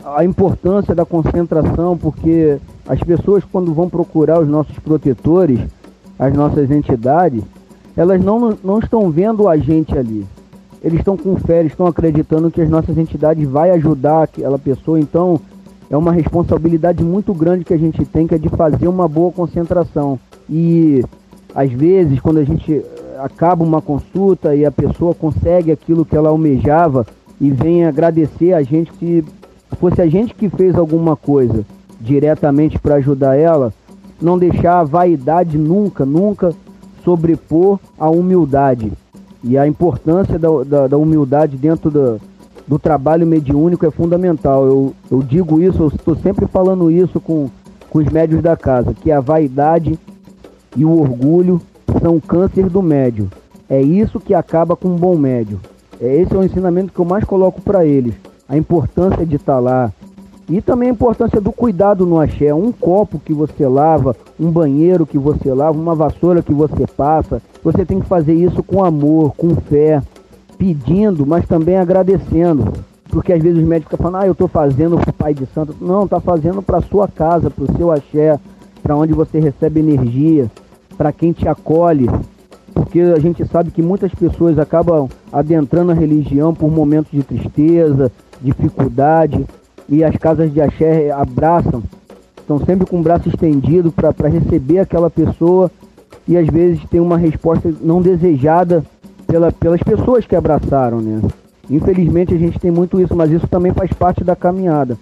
A 0.03 0.25
importância 0.25 0.95
da 0.95 1.05
concentração, 1.05 1.95
porque 1.95 2.57
as 2.89 2.99
pessoas, 3.01 3.43
quando 3.49 3.71
vão 3.71 3.87
procurar 3.87 4.41
os 4.41 4.47
nossos 4.47 4.77
protetores, 4.79 5.59
as 6.17 6.33
nossas 6.33 6.71
entidades, 6.71 7.43
elas 7.95 8.19
não, 8.21 8.57
não 8.63 8.79
estão 8.79 9.11
vendo 9.11 9.47
a 9.47 9.55
gente 9.55 9.95
ali. 9.95 10.25
Eles 10.83 10.99
estão 10.99 11.15
com 11.15 11.37
fé, 11.37 11.59
eles 11.59 11.71
estão 11.71 11.85
acreditando 11.85 12.49
que 12.49 12.61
as 12.61 12.69
nossas 12.69 12.97
entidades 12.97 13.47
vai 13.47 13.69
ajudar 13.69 14.23
aquela 14.23 14.57
pessoa. 14.57 14.99
Então, 14.99 15.39
é 15.87 15.95
uma 15.95 16.11
responsabilidade 16.11 17.03
muito 17.03 17.31
grande 17.31 17.63
que 17.63 17.73
a 17.73 17.77
gente 17.77 18.03
tem, 18.05 18.25
que 18.25 18.33
é 18.33 18.39
de 18.39 18.49
fazer 18.49 18.87
uma 18.87 19.07
boa 19.07 19.31
concentração. 19.31 20.19
E, 20.49 21.03
às 21.55 21.72
vezes, 21.72 22.19
quando 22.19 22.39
a 22.39 22.43
gente 22.43 22.74
eh, 22.74 23.17
acaba 23.19 23.63
uma 23.63 23.81
consulta 23.81 24.55
e 24.55 24.65
a 24.65 24.72
pessoa 24.72 25.13
consegue 25.13 25.72
aquilo 25.72 26.05
que 26.05 26.15
ela 26.15 26.29
almejava 26.29 27.05
e 27.39 27.51
vem 27.51 27.86
agradecer 27.86 28.53
a 28.53 28.63
gente, 28.63 28.91
se 29.00 29.24
fosse 29.79 30.01
a 30.01 30.07
gente 30.07 30.33
que 30.33 30.50
fez 30.50 30.75
alguma 30.75 31.15
coisa 31.15 31.63
diretamente 32.01 32.79
para 32.79 32.95
ajudar 32.95 33.36
ela, 33.36 33.72
não 34.22 34.38
deixar 34.38 34.79
a 34.79 34.83
vaidade 34.83 35.57
nunca, 35.57 36.05
nunca 36.05 36.53
sobrepor 37.03 37.79
a 38.00 38.10
humildade. 38.10 38.91
E 39.43 39.57
a 39.57 39.67
importância 39.67 40.39
da, 40.39 40.50
da, 40.63 40.88
da 40.88 40.98
humildade 40.98 41.57
dentro 41.57 41.91
do, 41.91 42.19
do 42.67 42.79
trabalho 42.79 43.27
mediúnico 43.27 43.86
é 43.86 43.91
fundamental. 43.91 44.65
Eu, 44.65 44.93
eu 45.12 45.22
digo 45.22 45.62
isso, 45.62 45.83
eu 45.83 45.88
estou 45.89 46.15
sempre 46.15 46.48
falando 46.48 46.89
isso 46.89 47.19
com, 47.19 47.50
com 47.89 48.00
os 48.00 48.07
médios 48.07 48.41
da 48.41 48.55
casa, 48.55 48.93
que 48.93 49.12
a 49.12 49.19
vaidade 49.19 50.00
e 50.75 50.86
o 50.86 51.00
orgulho 51.00 51.62
são 52.01 52.15
o 52.15 52.22
câncer 52.22 52.70
do 52.70 52.82
médio. 52.82 53.30
É 53.70 53.82
isso 53.82 54.20
que 54.20 54.34
acaba 54.34 54.75
com 54.75 54.89
um 54.89 54.96
bom 54.96 55.15
médio. 55.15 55.60
É, 56.01 56.15
esse 56.15 56.34
é 56.34 56.38
o 56.38 56.44
ensinamento 56.44 56.92
que 56.92 57.00
eu 57.00 57.06
mais 57.06 57.24
coloco 57.24 57.62
para 57.62 57.86
eles. 57.86 58.13
A 58.48 58.58
importância 58.58 59.25
de 59.25 59.36
estar 59.36 59.53
tá 59.53 59.60
lá, 59.60 59.92
e 60.50 60.62
também 60.62 60.89
a 60.89 60.92
importância 60.92 61.39
do 61.39 61.51
cuidado 61.51 62.06
no 62.06 62.20
axé. 62.20 62.53
Um 62.53 62.72
copo 62.72 63.20
que 63.20 63.34
você 63.34 63.68
lava, 63.68 64.15
um 64.39 64.51
banheiro 64.51 65.06
que 65.06 65.18
você 65.18 65.53
lava, 65.53 65.80
uma 65.80 65.96
vassoura 65.96 66.42
que 66.42 66.53
você 66.53 66.86
passa. 66.86 67.42
Você 67.63 67.86
tem 67.86 68.00
que 68.00 68.08
fazer 68.08 68.34
isso 68.34 68.62
com 68.62 68.84
amor, 68.84 69.34
com 69.36 69.56
fé, 69.56 70.01
pedindo, 70.58 71.25
mas 71.25 71.48
também 71.48 71.77
agradecendo. 71.77 72.74
Porque 73.10 73.32
às 73.32 73.42
vezes 73.42 73.60
os 73.60 73.68
médicos 73.68 73.98
falando, 73.98 74.24
ah, 74.24 74.27
eu 74.27 74.34
estou 74.34 74.48
fazendo 74.48 74.98
para 74.98 75.10
o 75.10 75.13
Pai 75.13 75.34
de 75.34 75.46
Santo. 75.48 75.75
Não, 75.80 76.03
está 76.03 76.20
fazendo 76.20 76.62
para 76.62 76.82
sua 76.82 77.08
casa, 77.08 77.50
para 77.50 77.63
o 77.63 77.77
seu 77.77 77.92
axé, 77.92 78.38
para 78.82 78.96
onde 78.96 79.13
você 79.13 79.39
recebe 79.39 79.80
energia, 79.80 80.51
para 81.03 81.12
quem 81.12 81.33
te 81.33 81.45
acolhe. 81.50 82.10
Porque 82.74 83.01
a 83.01 83.19
gente 83.19 83.45
sabe 83.50 83.72
que 83.72 83.81
muitas 83.81 84.15
pessoas 84.15 84.57
acabam 84.57 85.10
adentrando 85.33 85.91
a 85.91 85.93
religião 85.93 86.55
por 86.55 86.72
momentos 86.72 87.12
de 87.12 87.22
tristeza, 87.22 88.10
dificuldade 88.41 89.45
e 89.89 90.01
as 90.01 90.15
casas 90.15 90.53
de 90.53 90.62
axé 90.62 91.12
abraçam, 91.12 91.83
estão 92.38 92.57
sempre 92.60 92.88
com 92.88 93.01
o 93.01 93.03
braço 93.03 93.27
estendido 93.27 93.91
para 93.91 94.29
receber 94.29 94.79
aquela 94.79 95.10
pessoa 95.10 95.69
e 96.25 96.38
às 96.38 96.48
vezes 96.48 96.81
tem 96.89 97.01
uma 97.01 97.17
resposta 97.17 97.74
não 97.81 98.01
desejada 98.01 98.81
pela, 99.27 99.51
pelas 99.51 99.83
pessoas 99.83 100.25
que 100.25 100.38
abraçaram, 100.38 101.01
né? 101.01 101.22
Infelizmente 101.69 102.33
a 102.33 102.38
gente 102.38 102.57
tem 102.57 102.72
muito 102.72 103.00
isso, 103.01 103.13
mas 103.13 103.29
isso 103.29 103.48
também 103.48 103.74
faz 103.74 103.91
parte 103.91 104.24
da 104.24 104.38
caminhada. 104.38 104.98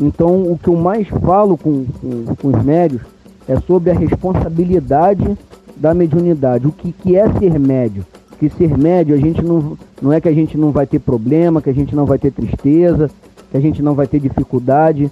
Então 0.00 0.42
o 0.50 0.58
que 0.58 0.68
eu 0.68 0.76
mais 0.76 1.06
falo 1.08 1.58
com, 1.58 1.84
com, 2.00 2.34
com 2.34 2.48
os 2.48 2.64
médios 2.64 3.02
é 3.48 3.58
sobre 3.60 3.90
a 3.90 3.94
responsabilidade 3.94 5.36
da 5.76 5.92
mediunidade. 5.92 6.66
O 6.66 6.72
que, 6.72 6.92
que 6.92 7.16
é 7.16 7.30
ser 7.38 7.58
médio? 7.58 8.04
Que 8.38 8.48
ser 8.48 8.76
médio 8.76 9.14
a 9.14 9.18
gente 9.18 9.42
não, 9.42 9.76
não 10.00 10.12
é 10.12 10.20
que 10.20 10.28
a 10.28 10.32
gente 10.32 10.56
não 10.56 10.70
vai 10.70 10.86
ter 10.86 10.98
problema, 10.98 11.62
que 11.62 11.70
a 11.70 11.74
gente 11.74 11.94
não 11.94 12.04
vai 12.04 12.18
ter 12.18 12.30
tristeza, 12.30 13.10
que 13.50 13.56
a 13.56 13.60
gente 13.60 13.82
não 13.82 13.94
vai 13.94 14.06
ter 14.06 14.20
dificuldade. 14.20 15.10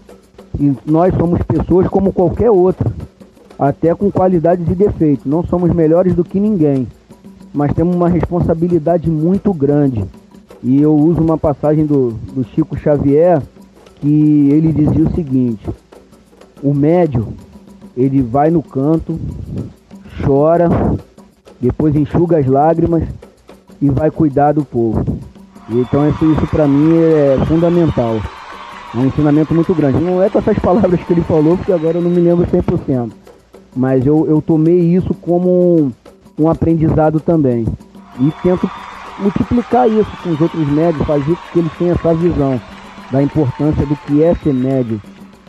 E 0.58 0.72
nós 0.84 1.14
somos 1.14 1.40
pessoas 1.42 1.88
como 1.88 2.12
qualquer 2.12 2.50
outra, 2.50 2.92
até 3.58 3.94
com 3.94 4.10
qualidades 4.10 4.68
e 4.68 4.74
defeitos. 4.74 5.26
Não 5.26 5.44
somos 5.44 5.72
melhores 5.72 6.14
do 6.14 6.24
que 6.24 6.40
ninguém, 6.40 6.86
mas 7.52 7.72
temos 7.72 7.94
uma 7.94 8.08
responsabilidade 8.08 9.10
muito 9.10 9.52
grande. 9.52 10.04
E 10.62 10.80
eu 10.80 10.94
uso 10.94 11.20
uma 11.20 11.36
passagem 11.36 11.84
do, 11.84 12.10
do 12.34 12.44
Chico 12.44 12.76
Xavier 12.76 13.42
que 14.00 14.48
ele 14.50 14.72
dizia 14.72 15.04
o 15.04 15.14
seguinte: 15.14 15.68
o 16.62 16.72
médio 16.74 17.28
ele 17.96 18.22
vai 18.22 18.50
no 18.50 18.62
canto, 18.62 19.18
chora, 20.24 20.68
depois 21.60 21.94
enxuga 21.94 22.38
as 22.38 22.46
lágrimas 22.46 23.04
e 23.80 23.88
vai 23.90 24.10
cuidar 24.10 24.52
do 24.52 24.64
povo. 24.64 25.04
Então 25.68 26.08
isso, 26.08 26.24
isso 26.32 26.46
para 26.48 26.66
mim 26.66 26.96
é 26.96 27.44
fundamental. 27.46 28.20
É 28.94 28.98
um 28.98 29.06
ensinamento 29.06 29.54
muito 29.54 29.74
grande. 29.74 29.98
Não 29.98 30.22
é 30.22 30.28
com 30.28 30.38
essas 30.38 30.58
palavras 30.60 31.00
que 31.02 31.12
ele 31.12 31.22
falou, 31.22 31.56
porque 31.56 31.72
agora 31.72 31.98
eu 31.98 32.02
não 32.02 32.10
me 32.10 32.20
lembro 32.20 32.46
100%. 32.46 33.10
Mas 33.74 34.06
eu, 34.06 34.26
eu 34.26 34.42
tomei 34.42 34.80
isso 34.80 35.14
como 35.14 35.48
um, 35.48 35.92
um 36.38 36.48
aprendizado 36.48 37.20
também. 37.20 37.66
E 38.20 38.30
tento 38.42 38.70
multiplicar 39.18 39.88
isso 39.88 40.10
com 40.22 40.30
os 40.30 40.40
outros 40.40 40.68
médios, 40.68 41.06
fazer 41.06 41.36
com 41.36 41.52
que 41.52 41.58
eles 41.58 41.72
tenham 41.78 41.94
essa 41.94 42.14
visão 42.14 42.60
da 43.10 43.22
importância 43.22 43.86
do 43.86 43.96
que 43.96 44.22
é 44.22 44.34
ser 44.34 44.52
médio, 44.52 45.00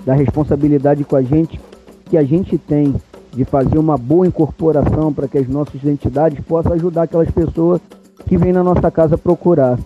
da 0.06 0.14
responsabilidade 0.14 1.04
com 1.04 1.16
a 1.16 1.22
gente 1.22 1.60
que 2.06 2.18
a 2.18 2.24
gente 2.24 2.58
tem 2.58 2.96
de 3.32 3.46
fazer 3.46 3.78
uma 3.78 3.98
boa 3.98 4.28
incorporação 4.28 5.12
para 5.12 5.28
que 5.28 5.38
as 5.38 5.48
nossas 5.48 5.84
entidades 5.84 6.44
possam 6.46 6.74
ajudar 6.74 7.04
aquelas 7.04 7.32
pessoas 7.32 7.82
que 8.28 8.38
vêm 8.38 8.54
na 8.54 8.64
nossa 8.64 8.92
casa 8.92 9.18
procurar 9.18 9.78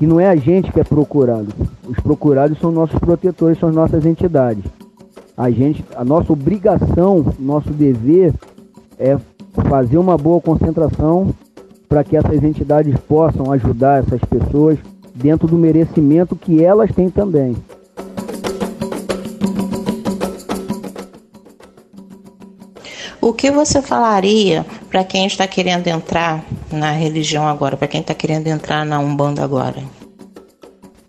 que 0.00 0.06
não 0.06 0.18
é 0.18 0.26
a 0.26 0.34
gente 0.34 0.72
que 0.72 0.80
é 0.80 0.84
procurado. 0.84 1.48
Os 1.86 2.00
procurados 2.00 2.58
são 2.58 2.72
nossos 2.72 2.98
protetores, 2.98 3.58
são 3.58 3.70
nossas 3.70 4.06
entidades. 4.06 4.64
A 5.36 5.50
gente, 5.50 5.84
a 5.94 6.02
nossa 6.02 6.32
obrigação, 6.32 7.22
nosso 7.38 7.68
dever 7.68 8.32
é 8.98 9.18
fazer 9.68 9.98
uma 9.98 10.16
boa 10.16 10.40
concentração 10.40 11.34
para 11.86 12.02
que 12.02 12.16
essas 12.16 12.42
entidades 12.42 12.98
possam 13.00 13.52
ajudar 13.52 14.02
essas 14.02 14.20
pessoas 14.20 14.78
dentro 15.14 15.46
do 15.46 15.58
merecimento 15.58 16.34
que 16.34 16.64
elas 16.64 16.90
têm 16.92 17.10
também. 17.10 17.54
O 23.22 23.34
que 23.34 23.50
você 23.50 23.82
falaria 23.82 24.64
para 24.88 25.04
quem 25.04 25.26
está 25.26 25.46
querendo 25.46 25.86
entrar 25.88 26.42
na 26.72 26.90
religião 26.92 27.46
agora, 27.46 27.76
para 27.76 27.86
quem 27.86 28.00
está 28.00 28.14
querendo 28.14 28.46
entrar 28.46 28.86
na 28.86 28.98
Umbanda 28.98 29.44
agora? 29.44 29.82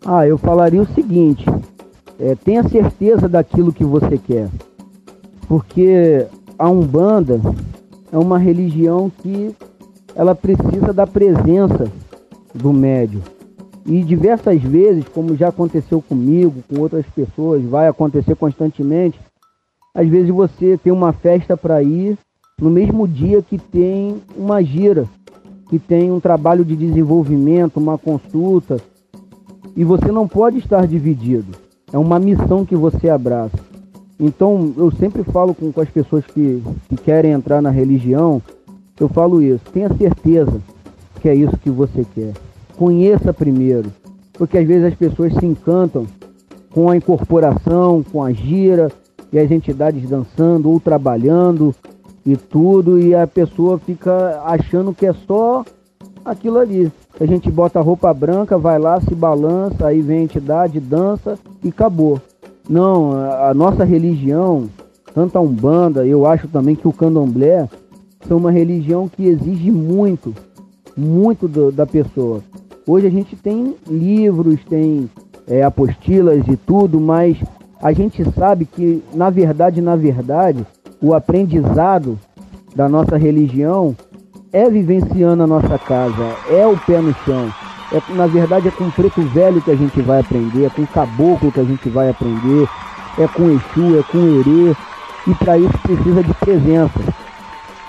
Ah, 0.06 0.28
eu 0.28 0.38
falaria 0.38 0.82
o 0.82 0.94
seguinte: 0.94 1.46
é, 2.20 2.36
tenha 2.36 2.68
certeza 2.68 3.30
daquilo 3.30 3.72
que 3.72 3.86
você 3.86 4.18
quer, 4.18 4.50
porque 5.48 6.28
a 6.60 6.70
Umbanda 6.70 7.40
é 8.12 8.18
uma 8.18 8.38
religião 8.38 9.10
que 9.22 9.56
ela 10.14 10.36
precisa 10.36 10.92
da 10.92 11.08
presença 11.08 11.90
do 12.54 12.74
médium. 12.74 13.22
E 13.86 14.04
diversas 14.04 14.62
vezes, 14.62 15.06
como 15.14 15.38
já 15.38 15.48
aconteceu 15.48 16.02
comigo, 16.02 16.62
com 16.70 16.82
outras 16.82 17.06
pessoas, 17.16 17.64
vai 17.64 17.88
acontecer 17.88 18.36
constantemente, 18.36 19.18
às 19.94 20.08
vezes 20.08 20.30
você 20.30 20.78
tem 20.78 20.92
uma 20.92 21.12
festa 21.14 21.58
para 21.58 21.84
ir 21.84 22.18
no 22.60 22.70
mesmo 22.70 23.08
dia 23.08 23.42
que 23.42 23.58
tem 23.58 24.22
uma 24.38 24.64
gira, 24.64 25.06
que 25.70 25.80
tem 25.80 26.12
um 26.12 26.20
trabalho 26.20 26.64
de 26.64 26.76
desenvolvimento, 26.76 27.78
uma 27.78 27.98
consulta, 27.98 28.78
e 29.76 29.84
você 29.84 30.12
não 30.12 30.28
pode 30.28 30.60
estar 30.60 30.86
dividido. 30.86 31.54
É 31.92 31.98
uma 31.98 32.20
missão 32.20 32.66
que 32.66 32.76
você 32.76 33.10
abraça. 33.10 33.58
Então, 34.20 34.74
eu 34.78 34.92
sempre 34.92 35.24
falo 35.24 35.54
com, 35.54 35.72
com 35.72 35.82
as 35.82 35.90
pessoas 35.90 36.26
que, 36.26 36.62
que 36.88 36.96
querem 36.98 37.32
entrar 37.32 37.62
na 37.62 37.72
religião, 37.72 38.42
eu 39.00 39.10
falo 39.10 39.42
isso. 39.42 39.64
Tenha 39.74 39.90
certeza 39.96 40.62
que 41.20 41.28
é 41.28 41.36
isso 41.36 41.58
que 41.58 41.70
você 41.70 42.06
quer. 42.14 42.34
Conheça 42.78 43.34
primeiro. 43.34 43.92
Porque 44.34 44.58
às 44.58 44.68
vezes 44.68 44.86
as 44.86 44.96
pessoas 44.96 45.34
se 45.34 45.46
encantam 45.46 46.06
com 46.72 46.90
a 46.90 46.96
incorporação, 46.96 48.04
com 48.12 48.24
a 48.24 48.32
gira, 48.32 48.92
e 49.32 49.40
as 49.40 49.50
entidades 49.50 50.10
dançando 50.10 50.70
ou 50.70 50.80
trabalhando 50.80 51.74
e 52.26 52.36
tudo, 52.36 53.00
e 53.00 53.16
a 53.16 53.26
pessoa 53.26 53.80
fica 53.80 54.42
achando 54.46 54.94
que 54.94 55.06
é 55.06 55.14
só 55.14 55.64
aquilo 56.24 56.60
ali. 56.60 56.92
A 57.20 57.26
gente 57.26 57.50
bota 57.50 57.80
a 57.80 57.82
roupa 57.82 58.14
branca, 58.14 58.58
vai 58.58 58.78
lá, 58.78 59.00
se 59.02 59.14
balança, 59.16 59.88
aí 59.88 60.02
vem 60.02 60.20
a 60.20 60.24
entidade, 60.24 60.80
dança 60.80 61.38
e 61.64 61.70
acabou. 61.70 62.20
Não, 62.70 63.12
a 63.14 63.54
nossa 63.54 63.84
religião, 63.84 64.70
tanto 65.14 65.38
a 65.38 65.42
Umbanda, 65.42 66.06
eu 66.06 66.26
acho 66.26 66.48
também 66.48 66.76
que 66.76 66.88
o 66.88 66.94
Candomblé, 66.94 67.68
são 68.28 68.38
uma 68.38 68.52
religião 68.52 69.10
que 69.10 69.26
exige 69.26 69.72
muito, 69.72 70.34
muito 70.96 71.48
do, 71.48 71.72
da 71.72 71.86
pessoa. 71.86 72.42
Hoje 72.86 73.08
a 73.08 73.10
gente 73.10 73.36
tem 73.36 73.76
livros, 73.88 74.60
tem 74.70 75.10
é, 75.48 75.64
apostilas 75.64 76.48
e 76.48 76.56
tudo, 76.56 77.00
mas 77.00 77.38
a 77.82 77.92
gente 77.92 78.24
sabe 78.38 78.66
que, 78.66 79.04
na 79.14 79.30
verdade, 79.30 79.82
na 79.82 79.96
verdade, 79.96 80.66
o 81.02 81.16
aprendizado 81.16 82.18
da 82.76 82.88
nossa 82.88 83.18
religião 83.18 83.96
é 84.54 84.70
vivenciando 84.70 85.44
a 85.44 85.48
nossa 85.48 85.80
casa, 85.80 86.36
é 86.50 86.66
o 86.68 86.78
pé 86.78 87.02
no 87.02 87.14
chão. 87.26 87.52
É, 87.92 88.14
na 88.14 88.28
verdade, 88.28 88.68
é 88.68 88.72
com 88.72 88.86
o 88.86 88.92
preto 88.92 89.22
velho 89.22 89.62
que 89.62 89.72
a 89.72 89.76
gente 89.76 90.00
vai 90.02 90.20
aprender, 90.20 90.66
é 90.66 90.70
com 90.70 90.84
o 90.84 90.88
caboclo 90.88 91.52
que 91.52 91.60
a 91.60 91.64
gente 91.64 91.90
vai 91.90 92.10
aprender, 92.10 92.70
é 93.18 93.28
com 93.28 93.50
Exu, 93.50 94.00
é 94.00 94.04
com 94.04 94.20
Herê, 94.20 94.76
e 95.28 95.36
para 95.36 95.58
isso 95.58 95.78
precisa 95.80 96.24
de 96.24 96.34
presença. 96.36 97.00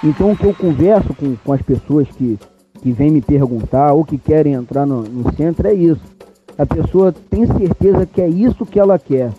Então, 0.02 0.32
o 0.32 0.37
que 0.37 0.44
eu 0.44 0.54
converso 0.54 1.14
com, 1.14 1.37
com 1.37 1.52
as 1.52 1.62
pessoas 1.62 2.08
que, 2.16 2.38
que 2.80 2.92
vêm 2.92 3.11
me 3.11 3.20
perguntar 3.20 3.92
ou 3.92 4.04
que 4.04 4.18
querem 4.18 4.54
entrar 4.54 4.87
no, 4.87 5.02
no 5.02 5.32
centro 5.34 5.68
é 5.68 5.75
isso. 5.75 6.00
A 6.58 6.66
pessoa 6.66 7.14
tem 7.30 7.46
certeza 7.46 8.06
que 8.06 8.20
é 8.20 8.28
isso 8.28 8.66
que 8.66 8.80
ela 8.80 8.99
quer 8.99 9.30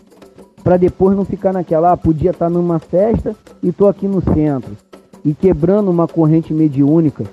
para 0.64 0.78
depois 0.78 1.16
não 1.16 1.26
ficar 1.26 1.52
naquela, 1.52 1.92
ah, 1.92 1.98
podia 1.98 2.32
estar 2.32 2.46
tá 2.46 2.50
numa 2.50 2.80
festa 2.80 3.36
e 3.62 3.72
tô 3.72 3.88
aqui 3.88 4.08
no 4.08 4.22
centro. 4.22 4.72
E 5.26 5.34
quebrando 5.34 5.92
uma 5.92 6.08
corrente 6.08 6.54
mediúnica 6.54 7.26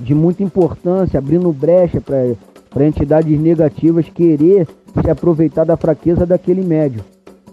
de 0.00 0.14
muita 0.14 0.42
importância, 0.42 1.18
abrindo 1.18 1.52
brecha 1.52 2.00
para 2.00 2.86
entidades 2.86 3.38
negativas 3.40 4.08
querer 4.08 4.66
se 5.02 5.10
aproveitar 5.10 5.64
da 5.64 5.76
fraqueza 5.76 6.24
daquele 6.24 6.62
médio. 6.62 7.04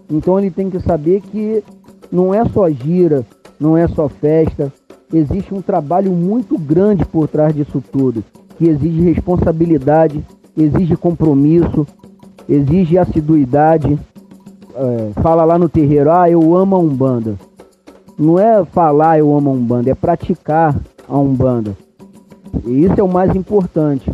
Então 0.09 0.39
ele 0.39 0.51
tem 0.51 0.69
que 0.69 0.79
saber 0.79 1.21
que 1.21 1.63
não 2.11 2.33
é 2.33 2.45
só 2.45 2.69
gira, 2.69 3.25
não 3.59 3.77
é 3.77 3.87
só 3.87 4.07
festa, 4.07 4.71
existe 5.11 5.53
um 5.53 5.61
trabalho 5.61 6.11
muito 6.11 6.57
grande 6.57 7.05
por 7.05 7.27
trás 7.27 7.55
disso 7.55 7.83
tudo, 7.91 8.23
que 8.57 8.67
exige 8.67 9.01
responsabilidade, 9.01 10.23
exige 10.55 10.95
compromisso, 10.95 11.87
exige 12.47 12.97
assiduidade, 12.97 13.97
é, 14.75 15.21
fala 15.21 15.43
lá 15.43 15.57
no 15.57 15.69
terreiro, 15.69 16.11
ah, 16.11 16.29
eu 16.29 16.55
amo 16.55 16.75
a 16.75 16.79
Umbanda. 16.79 17.35
Não 18.17 18.39
é 18.39 18.63
falar 18.65 19.19
eu 19.19 19.35
amo 19.35 19.49
a 19.49 19.53
Umbanda, 19.53 19.89
é 19.89 19.95
praticar 19.95 20.75
a 21.07 21.17
Umbanda. 21.17 21.75
E 22.65 22.83
isso 22.85 22.99
é 22.99 23.03
o 23.03 23.07
mais 23.07 23.35
importante. 23.35 24.11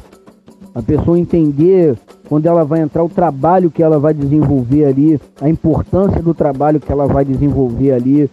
A 0.74 0.82
pessoa 0.82 1.20
entender 1.20 1.98
quando 2.28 2.46
ela 2.46 2.64
vai 2.64 2.80
entrar 2.80 3.04
o 3.04 3.10
trabalho 3.10 3.72
que 3.72 3.82
ela 3.82 4.00
vai 4.00 4.14
desenvolver 4.14 4.86
ali, 4.86 5.20
a 5.42 5.50
importância 5.50 6.22
do 6.22 6.34
trabalho 6.34 6.80
que 6.80 6.92
ela 6.92 7.08
vai 7.08 7.26
desenvolver 7.26 7.92
ali, 7.92 8.30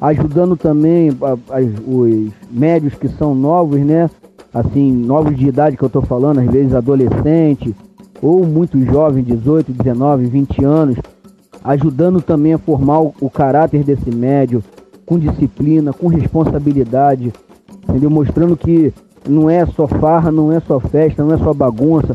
ajudando 0.00 0.56
também 0.56 1.10
a, 1.22 1.32
a, 1.32 1.60
os 1.60 2.32
médios 2.50 2.94
que 2.94 3.06
são 3.06 3.34
novos, 3.34 3.80
né? 3.80 4.10
Assim, 4.52 4.92
novos 4.92 5.36
de 5.36 5.46
idade 5.46 5.76
que 5.76 5.82
eu 5.82 5.90
tô 5.90 6.00
falando, 6.00 6.38
às 6.38 6.46
vezes 6.46 6.74
adolescente, 6.74 7.74
ou 8.22 8.46
muito 8.46 8.82
jovem, 8.84 9.22
18, 9.22 9.72
19, 9.72 10.26
20 10.26 10.64
anos, 10.64 10.96
ajudando 11.64 12.20
também 12.20 12.52
a 12.52 12.58
formar 12.58 13.00
o, 13.00 13.30
caráter 13.30 13.82
desse 13.82 14.10
médio, 14.10 14.62
com 15.06 15.18
disciplina, 15.18 15.94
com 15.94 16.08
responsabilidade, 16.08 17.32
entendeu? 17.88 18.10
Mostrando 18.10 18.54
que 18.54 18.92
não 19.26 19.48
é 19.48 19.64
só 19.64 19.86
farra, 19.86 20.30
não 20.30 20.52
é 20.52 20.60
só 20.60 20.78
festa, 20.78 21.24
não 21.24 21.34
é 21.34 21.38
só 21.38 21.54
bagunça, 21.54 22.14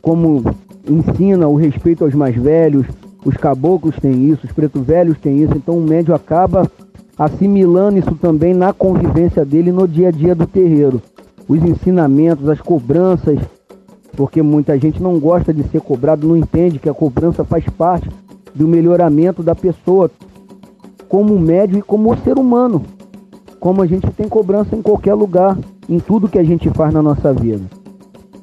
como 0.00 0.42
ensina 0.88 1.46
o 1.46 1.56
respeito 1.56 2.04
aos 2.04 2.14
mais 2.14 2.34
velhos, 2.34 2.86
os 3.22 3.36
caboclos 3.36 3.96
têm 3.96 4.30
isso, 4.30 4.46
os 4.46 4.52
pretos 4.52 4.82
velhos 4.82 5.18
têm 5.18 5.42
isso, 5.42 5.52
então 5.54 5.76
o 5.76 5.86
médio 5.86 6.14
acaba 6.14 6.70
assimilando 7.18 7.98
isso 7.98 8.14
também 8.14 8.54
na 8.54 8.72
convivência 8.72 9.44
dele 9.44 9.72
no 9.72 9.86
dia 9.86 10.08
a 10.08 10.10
dia 10.10 10.34
do 10.34 10.46
terreiro. 10.46 11.02
Os 11.46 11.62
ensinamentos, 11.62 12.48
as 12.48 12.60
cobranças, 12.60 13.38
porque 14.16 14.40
muita 14.42 14.78
gente 14.78 15.02
não 15.02 15.18
gosta 15.18 15.52
de 15.52 15.62
ser 15.64 15.80
cobrado, 15.80 16.26
não 16.26 16.36
entende 16.36 16.78
que 16.78 16.88
a 16.88 16.94
cobrança 16.94 17.44
faz 17.44 17.64
parte 17.68 18.08
do 18.56 18.66
melhoramento 18.66 19.42
da 19.42 19.54
pessoa 19.54 20.10
como 21.08 21.38
médio 21.38 21.78
e 21.78 21.82
como 21.82 22.16
ser 22.18 22.38
humano. 22.38 22.82
Como 23.60 23.82
a 23.82 23.86
gente 23.86 24.10
tem 24.10 24.28
cobrança 24.28 24.74
em 24.74 24.82
qualquer 24.82 25.14
lugar, 25.14 25.58
em 25.88 25.98
tudo 25.98 26.28
que 26.28 26.38
a 26.38 26.44
gente 26.44 26.68
faz 26.70 26.92
na 26.92 27.02
nossa 27.02 27.32
vida. 27.32 27.64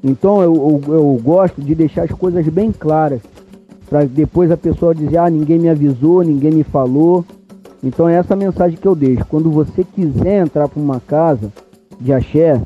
Então 0.04 0.42
eu, 0.42 0.54
eu, 0.54 0.94
eu 0.94 1.20
gosto 1.24 1.62
de 1.62 1.74
deixar 1.74 2.04
as 2.04 2.12
coisas 2.12 2.46
bem 2.48 2.72
claras, 2.72 3.22
para 3.90 4.06
depois 4.06 4.52
a 4.52 4.58
pessoa 4.58 4.94
dizer: 4.94 5.18
ah, 5.18 5.30
ninguém 5.30 5.60
me 5.60 5.70
avisou, 5.70 6.24
ninguém 6.24 6.52
me 6.52 6.64
falou. 6.64 7.24
Então 7.84 8.08
é 8.08 8.16
essa 8.16 8.36
mensagem 8.36 8.78
que 8.78 8.88
eu 8.88 8.96
deixo. 8.96 9.26
Quando 9.26 9.52
você 9.52 9.84
quiser 9.84 10.42
entrar 10.42 10.68
para 10.68 10.82
uma 10.82 11.00
casa 11.00 11.52
de 12.00 12.14
axé, 12.14 12.62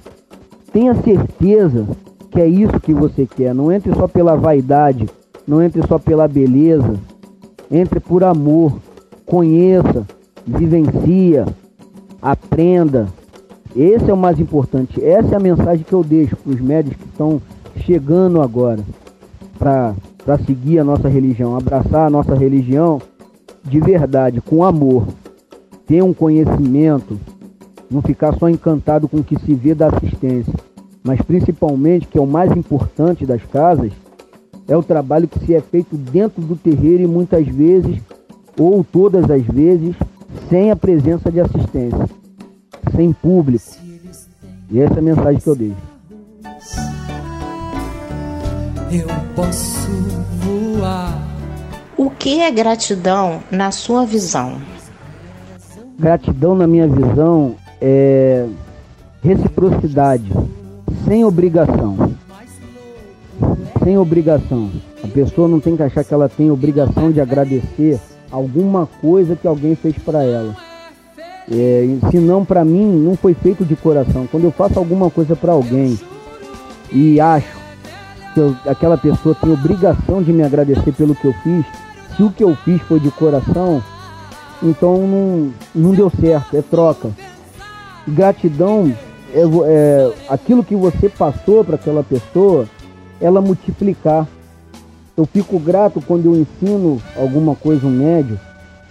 tenha 0.72 0.94
certeza 0.96 1.88
que 2.30 2.40
é 2.40 2.48
isso 2.48 2.80
que 2.80 2.94
você 2.94 3.26
quer. 3.26 3.54
Não 3.54 3.72
entre 3.72 3.94
só 3.96 4.08
pela 4.08 4.36
vaidade, 4.36 5.08
não 5.48 5.62
entre 5.62 5.86
só 5.88 5.98
pela 5.98 6.28
beleza, 6.28 6.94
entre 7.72 8.00
por 8.00 8.24
amor, 8.24 8.80
conheça, 9.26 10.06
vivencia, 10.46 11.46
aprenda. 12.22 13.08
Esse 13.76 14.10
é 14.10 14.14
o 14.14 14.18
mais 14.18 14.40
importante. 14.40 15.04
Essa 15.04 15.34
é 15.34 15.36
a 15.36 15.42
mensagem 15.42 15.84
que 15.84 15.94
eu 15.94 16.04
deixo 16.04 16.36
para 16.36 16.52
os 16.52 16.62
médicos 16.62 16.98
que 16.98 17.10
estão 17.10 17.42
chegando 17.78 18.42
agora 18.42 18.80
para 19.60 20.38
seguir 20.46 20.80
a 20.80 20.84
nossa 20.84 21.08
religião, 21.08 21.56
abraçar 21.56 22.08
a 22.08 22.10
nossa 22.10 22.36
religião 22.36 23.02
de 23.64 23.80
verdade, 23.80 24.42
com 24.42 24.64
amor. 24.64 25.08
Ter 25.86 26.04
um 26.04 26.14
conhecimento, 26.14 27.20
não 27.90 28.02
ficar 28.02 28.38
só 28.38 28.50
encantado 28.50 29.08
com 29.08 29.18
o 29.18 29.24
que 29.24 29.40
se 29.40 29.54
vê 29.54 29.74
da 29.74 29.88
assistência, 29.88 30.54
mas 31.02 31.22
principalmente, 31.22 32.08
que 32.08 32.18
é 32.18 32.22
o 32.22 32.28
mais 32.28 32.52
importante 32.52 33.26
das 33.26 33.42
casas, 33.44 33.94
é 34.68 34.76
o 34.76 34.84
trabalho 34.84 35.28
que 35.28 35.40
se 35.46 35.56
é 35.56 35.62
feito 35.62 35.96
dentro 35.96 36.42
do 36.42 36.56
terreiro 36.56 37.04
e 37.04 37.08
muitas 37.08 37.48
vezes, 37.48 38.02
ou 38.60 38.84
todas 38.84 39.30
as 39.30 39.44
vezes, 39.44 39.96
sem 40.50 40.72
a 40.72 40.76
presença 40.76 41.32
de 41.32 41.40
assistência, 41.40 42.10
sem 42.96 43.14
público. 43.14 43.66
E 44.70 44.80
essa 44.80 44.96
é 44.96 45.00
a 45.00 45.02
mensagem 45.02 45.40
que 45.40 45.48
eu 45.48 45.56
deixo. 45.56 45.76
Eu 48.92 49.08
posso 49.36 49.90
voar. 50.42 51.18
O 51.98 52.10
que 52.10 52.42
é 52.42 52.52
gratidão 52.52 53.42
na 53.52 53.72
sua 53.72 54.06
visão? 54.06 54.62
Gratidão, 55.98 56.56
na 56.56 56.68
minha 56.68 56.88
visão, 56.88 57.56
é 57.82 58.48
reciprocidade. 59.24 60.32
sem 61.06 61.24
obrigação. 61.24 61.96
Sem 63.88 63.98
obrigação. 63.98 64.70
A 65.02 65.08
pessoa 65.08 65.48
não 65.48 65.62
tem 65.62 65.78
que 65.78 65.82
achar 65.82 66.04
que 66.04 66.14
ela 66.14 66.28
tem 66.28 66.52
obrigação 66.52 67.10
de 67.10 67.22
agradecer 67.22 67.98
alguma 68.30 68.86
coisa 68.86 69.34
que 69.34 69.48
alguém 69.48 69.76
fez 69.76 69.98
para 69.98 70.26
ela. 70.26 70.54
É, 71.50 71.88
se 72.12 72.18
não 72.18 72.44
para 72.44 72.66
mim, 72.66 72.86
não 72.86 73.16
foi 73.16 73.34
feito 73.34 73.64
de 73.64 73.78
coração. 73.78 74.28
Quando 74.30 74.44
eu 74.44 74.52
faço 74.52 74.78
alguma 74.78 75.10
coisa 75.10 75.38
para 75.38 75.54
alguém 75.54 75.98
e 76.92 77.18
acho 77.22 77.48
que 78.34 78.42
eu, 78.42 78.54
aquela 78.66 78.98
pessoa 78.98 79.34
tem 79.34 79.54
obrigação 79.54 80.22
de 80.22 80.34
me 80.34 80.44
agradecer 80.44 80.92
pelo 80.92 81.16
que 81.16 81.24
eu 81.24 81.34
fiz, 81.42 81.66
se 82.18 82.24
o 82.24 82.30
que 82.30 82.44
eu 82.44 82.58
fiz 82.66 82.82
foi 82.82 83.00
de 83.00 83.10
coração, 83.12 83.82
então 84.62 84.98
não, 85.08 85.54
não 85.74 85.92
deu 85.94 86.10
certo, 86.10 86.58
é 86.58 86.62
troca. 86.62 87.10
Gratidão 88.06 88.94
é, 89.34 89.44
é 89.66 90.14
aquilo 90.28 90.62
que 90.62 90.76
você 90.76 91.08
passou 91.08 91.64
para 91.64 91.76
aquela 91.76 92.04
pessoa, 92.04 92.68
ela 93.20 93.42
multiplicar. 93.42 94.28
Eu 95.16 95.26
fico 95.26 95.58
grato 95.60 96.02
quando 96.02 96.26
eu 96.26 96.36
ensino 96.36 97.02
alguma 97.16 97.56
coisa 97.56 97.88
um 97.88 97.92
médio, 97.92 98.40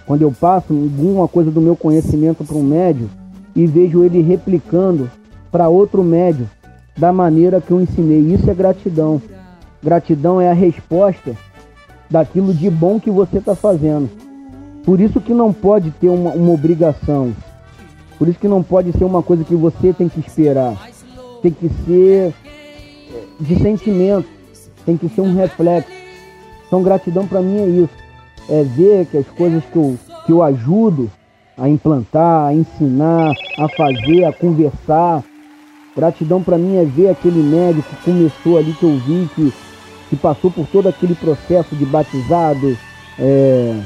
quando 0.05 0.21
eu 0.21 0.31
passo 0.31 0.73
alguma 0.73 1.27
coisa 1.27 1.49
do 1.51 1.61
meu 1.61 1.75
conhecimento 1.75 2.43
para 2.43 2.57
um 2.57 2.63
médio 2.63 3.09
e 3.55 3.65
vejo 3.65 4.03
ele 4.03 4.21
replicando 4.21 5.09
para 5.51 5.69
outro 5.69 6.03
médio 6.03 6.49
da 6.97 7.13
maneira 7.13 7.61
que 7.61 7.71
eu 7.71 7.81
ensinei. 7.81 8.19
Isso 8.33 8.49
é 8.49 8.53
gratidão. 8.53 9.21
Gratidão 9.81 10.41
é 10.41 10.49
a 10.49 10.53
resposta 10.53 11.35
daquilo 12.09 12.53
de 12.53 12.69
bom 12.69 12.99
que 12.99 13.11
você 13.11 13.37
está 13.37 13.55
fazendo. 13.55 14.09
Por 14.83 14.99
isso 14.99 15.19
que 15.19 15.33
não 15.33 15.51
pode 15.53 15.91
ter 15.91 16.09
uma, 16.09 16.31
uma 16.31 16.53
obrigação. 16.53 17.33
Por 18.17 18.27
isso 18.27 18.39
que 18.39 18.47
não 18.47 18.63
pode 18.63 18.91
ser 18.93 19.03
uma 19.03 19.21
coisa 19.21 19.43
que 19.43 19.55
você 19.55 19.93
tem 19.93 20.09
que 20.09 20.19
esperar. 20.19 20.75
Tem 21.41 21.51
que 21.51 21.69
ser 21.85 22.33
de 23.39 23.55
sentimento. 23.59 24.27
Tem 24.85 24.97
que 24.97 25.09
ser 25.09 25.21
um 25.21 25.35
reflexo. 25.35 25.91
Então 26.65 26.83
gratidão 26.83 27.27
para 27.27 27.41
mim 27.41 27.57
é 27.57 27.67
isso. 27.67 27.93
É 28.49 28.63
ver 28.63 29.05
que 29.05 29.17
as 29.17 29.27
coisas 29.27 29.63
que 29.65 29.75
eu, 29.75 29.97
que 30.25 30.31
eu 30.31 30.41
ajudo 30.41 31.11
a 31.57 31.67
implantar, 31.67 32.47
a 32.47 32.53
ensinar, 32.53 33.33
a 33.57 33.69
fazer, 33.69 34.25
a 34.25 34.33
conversar. 34.33 35.23
Gratidão 35.95 36.41
para 36.43 36.57
mim 36.57 36.77
é 36.77 36.85
ver 36.85 37.09
aquele 37.09 37.41
médico 37.41 37.89
que 37.89 38.11
começou 38.11 38.57
ali 38.57 38.73
que 38.73 38.83
eu 38.83 38.97
vi 38.99 39.29
que 39.35 39.53
que 40.09 40.15
passou 40.15 40.49
por 40.49 40.65
todo 40.67 40.87
aquele 40.87 41.15
processo 41.15 41.75
de 41.75 41.85
batizado, 41.85 42.77
é, 43.19 43.79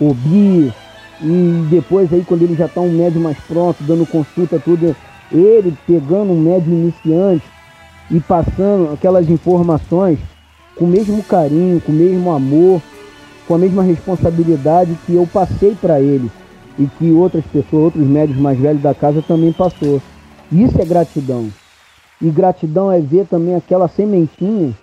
OBI, 0.00 0.72
e 1.20 1.66
depois 1.70 2.12
aí 2.12 2.24
quando 2.24 2.42
ele 2.42 2.54
já 2.54 2.66
está 2.66 2.80
um 2.80 2.92
médio 2.92 3.20
mais 3.20 3.38
pronto, 3.46 3.82
dando 3.82 4.06
consulta, 4.06 4.58
tudo, 4.58 4.94
ele 5.30 5.76
pegando 5.86 6.32
um 6.32 6.40
médio 6.40 6.72
iniciante 6.72 7.44
e 8.10 8.20
passando 8.20 8.92
aquelas 8.92 9.28
informações 9.28 10.18
com 10.76 10.84
o 10.84 10.88
mesmo 10.88 11.22
carinho, 11.22 11.80
com 11.80 11.92
o 11.92 11.94
mesmo 11.94 12.30
amor, 12.30 12.80
com 13.46 13.54
a 13.54 13.58
mesma 13.58 13.82
responsabilidade 13.82 14.96
que 15.06 15.14
eu 15.14 15.26
passei 15.26 15.74
para 15.74 16.00
ele 16.00 16.30
e 16.78 16.86
que 16.86 17.10
outras 17.12 17.44
pessoas, 17.46 17.84
outros 17.84 18.06
médios 18.06 18.38
mais 18.38 18.58
velhos 18.58 18.82
da 18.82 18.94
casa 18.94 19.22
também 19.22 19.52
passou. 19.52 20.00
Isso 20.50 20.80
é 20.80 20.84
gratidão. 20.84 21.48
E 22.20 22.30
gratidão 22.30 22.90
é 22.90 23.00
ver 23.00 23.26
também 23.26 23.54
aquela 23.54 23.88
sementinha 23.88 24.74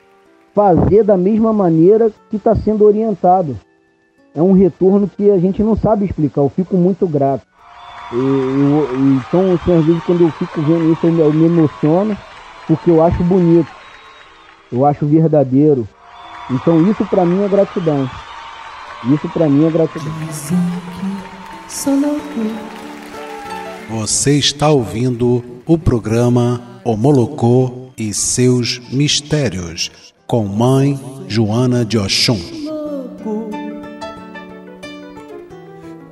fazer 0.54 1.04
da 1.04 1.16
mesma 1.16 1.54
maneira 1.54 2.12
que 2.30 2.36
está 2.36 2.56
sendo 2.56 2.84
orientado. 2.86 3.58
É 4.36 4.42
um 4.42 4.52
retorno 4.52 5.10
que 5.10 5.30
a 5.32 5.38
gente 5.38 5.64
não 5.64 5.76
sabe 5.76 6.06
explicar, 6.06 6.42
eu 6.42 6.50
fico 6.50 6.76
muito 6.76 7.08
grato. 7.08 7.46
E, 8.12 8.16
eu, 8.16 8.90
então, 9.18 9.54
assim, 9.54 9.74
às 9.74 9.86
vezes, 9.86 10.04
quando 10.04 10.22
eu 10.22 10.32
fico 10.32 10.62
vendo 10.62 10.92
isso, 10.92 11.06
eu, 11.06 11.18
eu 11.18 11.34
me 11.34 11.46
emociono, 11.46 12.18
porque 12.70 12.92
eu 12.92 13.04
acho 13.04 13.24
bonito, 13.24 13.68
eu 14.72 14.86
acho 14.86 15.04
verdadeiro. 15.08 15.88
Então, 16.52 16.88
isso 16.90 17.04
para 17.08 17.26
mim 17.26 17.44
é 17.44 17.48
gratidão. 17.50 18.08
Isso 19.12 19.28
para 19.30 19.50
mim 19.50 19.66
é 19.66 19.72
gratidão. 19.72 20.14
Você 23.90 24.38
está 24.38 24.70
ouvindo 24.70 25.44
o 25.66 25.80
programa 25.80 26.62
Homolocô 26.84 27.90
e 27.98 28.14
seus 28.14 28.80
mistérios 28.92 29.90
com 30.28 30.46
mãe 30.46 31.00
Joana 31.28 31.84
de 31.84 31.98
Oxum. 31.98 32.40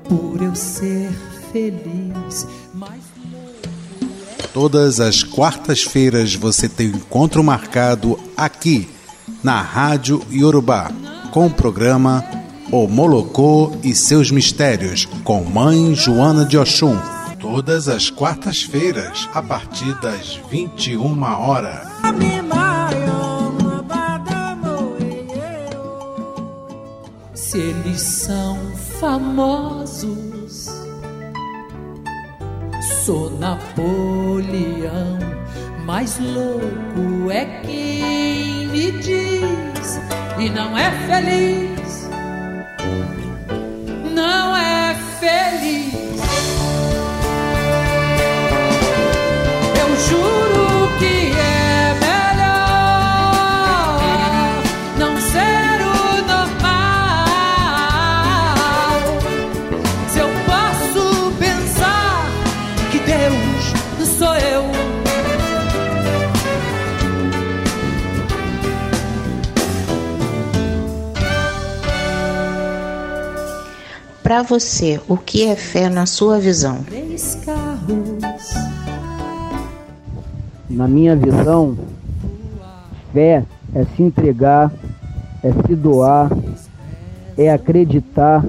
Por 0.10 0.42
eu 0.42 0.56
ser 0.56 1.12
feliz, 1.52 2.48
mas 2.74 3.18
Todas 4.54 5.00
as 5.00 5.24
quartas-feiras 5.24 6.34
você 6.36 6.68
tem 6.68 6.90
um 6.92 6.98
encontro 6.98 7.44
marcado 7.44 8.20
aqui 8.36 8.90
na 9.44 9.62
Rádio 9.62 10.22
Yorubá 10.32 10.92
com 11.32 11.48
o 11.48 11.52
programa 11.54 12.24
O 12.72 12.88
Molocô 12.88 13.72
e 13.84 13.94
seus 13.96 14.32
mistérios 14.32 15.06
com 15.24 15.44
mãe 15.44 15.96
Joana 15.96 16.46
de 16.46 16.58
Oxum. 16.58 16.98
Todas 17.40 17.88
as 17.88 18.10
quartas-feiras 18.10 19.30
a 19.34 19.42
partir 19.42 19.94
das 20.02 20.40
21 20.50 21.22
horas. 21.24 21.88
se 27.48 27.60
eles 27.60 28.02
são 28.02 28.58
famosos. 29.00 30.27
Sou 33.08 33.30
Napoleão, 33.40 35.18
mais 35.86 36.20
louco 36.20 37.32
é 37.32 37.46
quem 37.62 38.68
me 38.68 38.92
diz 38.92 40.02
e 40.38 40.50
não 40.50 40.78
é 40.78 40.92
feliz. 41.08 41.77
Sou 64.18 64.36
eu. 64.36 64.64
Para 74.24 74.42
você, 74.42 75.00
o 75.08 75.16
que 75.16 75.46
é 75.46 75.56
fé 75.56 75.88
na 75.88 76.06
sua 76.06 76.40
visão? 76.40 76.84
Três 76.84 77.40
carros. 77.46 78.54
Na 80.70 80.88
minha 80.88 81.16
visão, 81.16 81.78
fé 83.14 83.46
é 83.74 83.86
se 83.96 84.04
entregar, 84.04 84.72
é 85.44 85.52
se 85.66 85.76
doar, 85.76 86.30
é 87.38 87.52
acreditar, 87.52 88.44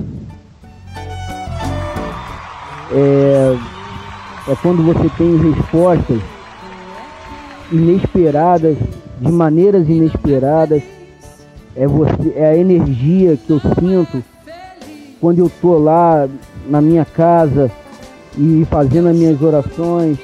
é, 2.91 3.78
é 4.49 4.57
quando 4.63 4.83
você 4.83 5.09
tem 5.17 5.37
respostas 5.37 6.21
inesperadas, 7.71 8.77
de 9.21 9.31
maneiras 9.33 9.89
inesperadas, 9.89 10.83
é, 11.77 11.87
você, 11.87 12.33
é 12.35 12.47
a 12.47 12.57
energia 12.57 13.37
que 13.37 13.51
eu 13.51 13.61
sinto 13.61 14.23
quando 15.21 15.39
eu 15.41 15.51
tô 15.61 15.79
lá 15.79 16.29
na 16.69 16.81
minha 16.81 17.05
casa 17.05 17.71
e 18.37 18.67
fazendo 18.71 19.09
as 19.09 19.17
minhas 19.17 19.41
orações 19.43 20.19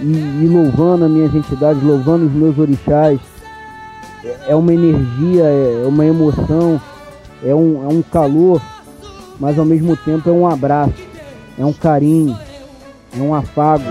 e, 0.00 0.04
e 0.44 0.48
louvando 0.48 1.04
as 1.04 1.10
minhas 1.10 1.34
entidades, 1.34 1.82
louvando 1.82 2.26
os 2.26 2.32
meus 2.32 2.58
orixás. 2.58 3.18
É- 4.24 4.36
É 4.48 4.54
uma 4.54 4.72
energia, 4.74 5.44
é 5.44 5.86
uma 5.86 6.04
emoção, 6.04 6.80
é 7.44 7.54
um, 7.54 7.84
é 7.84 7.88
um 7.88 8.02
calor, 8.02 8.60
mas 9.38 9.58
ao 9.58 9.64
mesmo 9.64 9.96
tempo 9.96 10.28
é 10.28 10.32
um 10.32 10.46
abraço, 10.46 10.94
é 11.58 11.64
um 11.64 11.72
carinho, 11.72 12.36
é 13.16 13.20
um 13.20 13.34
afago. 13.34 13.84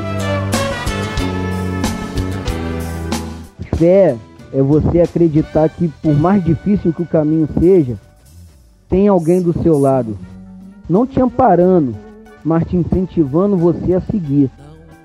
Fé 3.75 4.17
é 4.53 4.61
você 4.61 5.01
acreditar 5.01 5.69
que 5.69 5.87
por 6.01 6.15
mais 6.15 6.43
difícil 6.43 6.93
que 6.93 7.01
o 7.01 7.07
caminho 7.07 7.47
seja, 7.59 7.95
tem 8.89 9.07
alguém 9.07 9.41
do 9.41 9.53
seu 9.61 9.77
lado, 9.77 10.17
não 10.89 11.05
te 11.05 11.21
amparando, 11.21 11.95
mas 12.43 12.65
te 12.65 12.77
incentivando 12.77 13.57
você 13.57 13.93
a 13.93 14.01
seguir, 14.01 14.49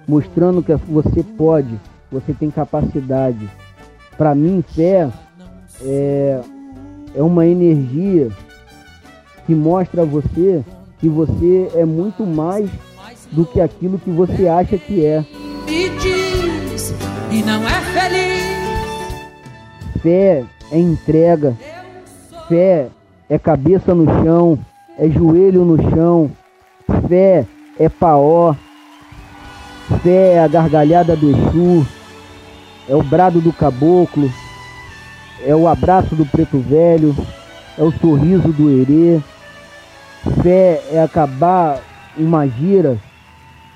mostrando 0.06 0.62
que 0.62 0.74
você 0.74 1.22
pode, 1.22 1.78
você 2.10 2.32
tem 2.32 2.50
capacidade. 2.50 3.48
Para 4.16 4.34
mim, 4.34 4.64
fé 4.74 5.10
é, 5.82 6.40
é 7.14 7.22
uma 7.22 7.46
energia 7.46 8.30
que 9.46 9.54
mostra 9.54 10.02
a 10.02 10.06
você 10.06 10.64
que 10.98 11.08
você 11.08 11.68
é 11.74 11.84
muito 11.84 12.24
mais 12.24 12.70
do 13.32 13.44
que 13.46 13.60
aquilo 13.60 13.98
que 13.98 14.10
você 14.10 14.46
acha 14.46 14.76
que 14.78 15.04
é. 15.04 15.24
me 15.66 15.88
diz 15.98 16.94
e 17.30 17.42
não 17.42 17.66
é 17.66 17.80
feliz. 17.80 18.52
Fé 20.02 20.44
é 20.70 20.78
entrega, 20.78 21.56
fé 22.48 22.88
é 23.28 23.38
cabeça 23.38 23.94
no 23.94 24.04
chão, 24.22 24.58
é 24.98 25.08
joelho 25.08 25.64
no 25.64 25.90
chão, 25.90 26.30
fé 27.08 27.46
é 27.78 27.88
paó, 27.88 28.54
fé 30.02 30.34
é 30.34 30.38
a 30.40 30.48
gargalhada 30.48 31.16
do 31.16 31.30
Exu, 31.30 31.86
é 32.88 32.94
o 32.94 33.02
brado 33.02 33.40
do 33.40 33.52
caboclo, 33.52 34.30
é 35.44 35.54
o 35.54 35.66
abraço 35.66 36.14
do 36.14 36.26
preto 36.26 36.58
velho, 36.58 37.16
é 37.78 37.82
o 37.82 37.92
sorriso 37.92 38.48
do 38.48 38.70
herê. 38.70 39.20
Fé 40.42 40.82
é 40.92 41.02
acabar 41.02 41.80
uma 42.16 42.46
gira 42.46 42.96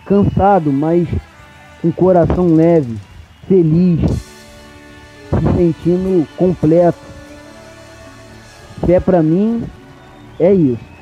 cansado, 0.07 0.73
mas 0.73 1.07
com 1.83 1.93
coração 1.93 2.55
leve, 2.55 2.97
feliz, 3.49 4.01
se 4.01 5.57
sentindo 5.57 6.27
completo. 6.37 6.99
Fé 8.87 9.01
para 9.01 9.23
mim 9.23 9.65
é 10.39 10.55
isso. 10.55 10.97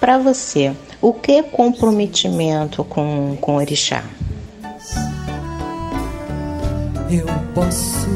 Para 0.00 0.18
você, 0.18 0.72
o 1.00 1.12
que 1.12 1.32
é 1.32 1.42
comprometimento 1.42 2.82
com, 2.82 3.36
com 3.40 3.52
o 3.52 3.56
orixá? 3.56 4.02
Eu 7.10 7.26
posso 7.54 8.08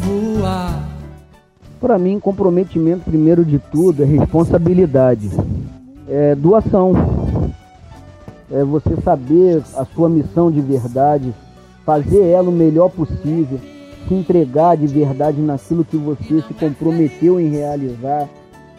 voar. 0.00 0.88
Para 1.80 1.98
mim, 1.98 2.20
comprometimento, 2.20 3.04
primeiro 3.04 3.44
de 3.44 3.58
tudo, 3.58 4.04
é 4.04 4.06
responsabilidade. 4.06 5.30
É 6.08 6.34
doação. 6.34 6.92
É 8.50 8.62
você 8.64 8.96
saber 9.02 9.62
a 9.76 9.84
sua 9.84 10.08
missão 10.08 10.50
de 10.50 10.60
verdade, 10.60 11.34
fazer 11.86 12.26
ela 12.26 12.50
o 12.50 12.52
melhor 12.52 12.90
possível, 12.90 13.58
se 14.06 14.14
entregar 14.14 14.76
de 14.76 14.86
verdade 14.86 15.40
naquilo 15.40 15.84
que 15.84 15.96
você 15.96 16.42
se 16.42 16.54
comprometeu 16.54 17.40
em 17.40 17.48
realizar. 17.48 18.28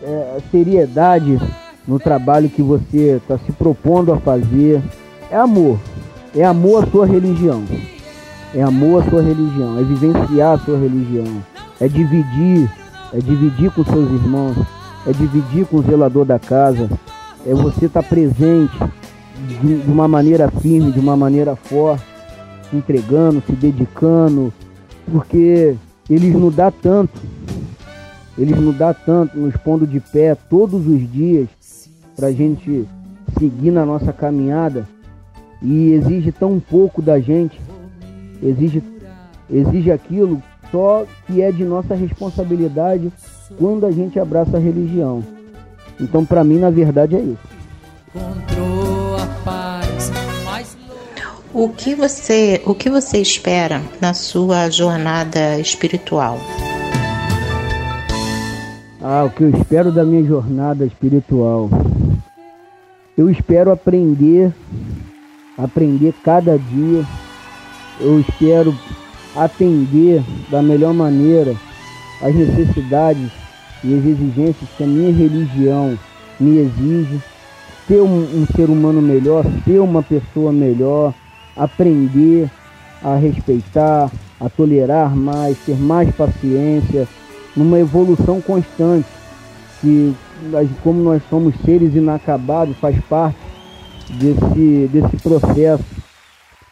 É, 0.02 0.38
seriedade 0.52 1.40
no 1.88 1.98
trabalho 1.98 2.50
que 2.50 2.62
você 2.62 3.18
está 3.18 3.38
se 3.38 3.52
propondo 3.52 4.12
a 4.12 4.18
fazer. 4.18 4.82
É 5.32 5.38
amor. 5.38 5.80
É 6.36 6.44
amor 6.44 6.84
à 6.84 6.88
sua 6.88 7.06
religião. 7.06 7.64
É 8.54 8.62
amor 8.62 9.02
à 9.02 9.10
sua 9.10 9.22
religião. 9.22 9.80
É 9.80 9.84
vivenciar 9.84 10.54
a 10.54 10.58
sua 10.60 10.78
religião. 10.78 11.44
É 11.80 11.88
dividir. 11.88 12.70
É 13.14 13.18
dividir 13.18 13.72
com 13.72 13.84
seus 13.84 14.12
irmãos. 14.12 14.58
É 15.08 15.12
dividir 15.12 15.66
com 15.66 15.78
o 15.78 15.84
zelador 15.84 16.26
da 16.26 16.38
casa. 16.38 16.90
É 17.46 17.54
você 17.54 17.86
estar 17.86 18.02
tá 18.02 18.08
presente 18.08 18.78
de, 19.48 19.82
de 19.82 19.92
uma 19.92 20.08
maneira 20.08 20.50
firme, 20.50 20.92
de 20.92 21.00
uma 21.00 21.18
maneira 21.18 21.56
forte, 21.56 22.06
se 22.70 22.76
entregando, 22.76 23.42
se 23.46 23.52
dedicando, 23.54 24.54
porque 25.12 25.76
eles 26.10 26.34
nos 26.34 26.56
dá 26.56 26.72
tanto, 26.72 27.20
eles 28.38 28.58
nos 28.58 28.76
dá 28.78 28.94
tanto, 28.94 29.38
nos 29.38 29.56
pondo 29.58 29.86
de 29.86 30.00
pé 30.00 30.36
todos 30.36 30.88
os 30.88 31.12
dias, 31.12 31.50
para 32.16 32.28
a 32.28 32.32
gente 32.32 32.88
seguir 33.38 33.72
na 33.72 33.86
nossa 33.86 34.14
caminhada. 34.14 34.88
E 35.62 35.94
exige 35.94 36.32
tão 36.32 36.60
pouco 36.60 37.02
da 37.02 37.20
gente, 37.20 37.60
exige, 38.42 38.84
exige 39.50 39.92
aquilo 39.92 40.42
só 40.74 41.06
que 41.28 41.40
é 41.40 41.52
de 41.52 41.64
nossa 41.64 41.94
responsabilidade 41.94 43.14
quando 43.60 43.86
a 43.86 43.92
gente 43.92 44.20
abraça 44.20 44.58
a 44.58 44.60
religião. 44.60 45.24
Então, 46.00 46.26
para 46.26 46.44
mim, 46.44 46.60
na 46.60 46.70
verdade, 46.70 47.16
é 47.16 47.20
isso. 47.20 47.54
O 51.54 51.70
que 51.70 51.94
você, 51.94 52.62
o 52.66 52.74
que 52.74 52.90
você 52.90 53.20
espera 53.20 53.82
na 54.02 54.14
sua 54.14 54.72
jornada 54.72 55.60
espiritual? 55.60 56.40
Ah, 59.00 59.26
o 59.26 59.30
que 59.30 59.44
eu 59.44 59.50
espero 59.50 59.92
da 59.92 60.04
minha 60.04 60.24
jornada 60.24 60.86
espiritual. 60.86 61.70
Eu 63.16 63.30
espero 63.30 63.72
aprender, 63.72 64.52
aprender 65.58 66.14
cada 66.24 66.58
dia. 66.58 67.06
Eu 68.00 68.20
espero 68.20 68.74
atender 69.36 70.24
da 70.50 70.62
melhor 70.62 70.94
maneira 70.94 71.56
as 72.22 72.34
necessidades 72.34 73.43
e 73.84 73.94
as 73.94 74.06
exigências 74.06 74.70
que 74.78 74.84
a 74.84 74.88
minha 74.88 75.12
religião 75.12 75.98
me 76.40 76.58
exige. 76.58 77.22
Ser 77.88 78.02
um, 78.02 78.42
um 78.42 78.46
ser 78.56 78.70
humano 78.70 79.02
melhor, 79.02 79.44
ser 79.66 79.80
uma 79.80 80.02
pessoa 80.02 80.54
melhor, 80.54 81.14
aprender 81.56 82.50
a 83.04 83.16
respeitar, 83.16 84.10
a 84.40 84.50
tolerar 84.50 85.14
mais, 85.14 85.58
ter 85.66 85.78
mais 85.78 86.10
paciência, 86.16 87.08
numa 87.56 87.80
evolução 87.80 88.42
constante, 88.42 89.08
que 89.82 90.16
como 90.82 91.02
nós 91.02 91.22
somos 91.30 91.54
seres 91.66 91.94
inacabados, 91.96 92.76
faz 92.78 93.00
parte 93.06 93.38
desse, 94.10 94.90
desse 94.92 95.18
processo, 95.18 95.84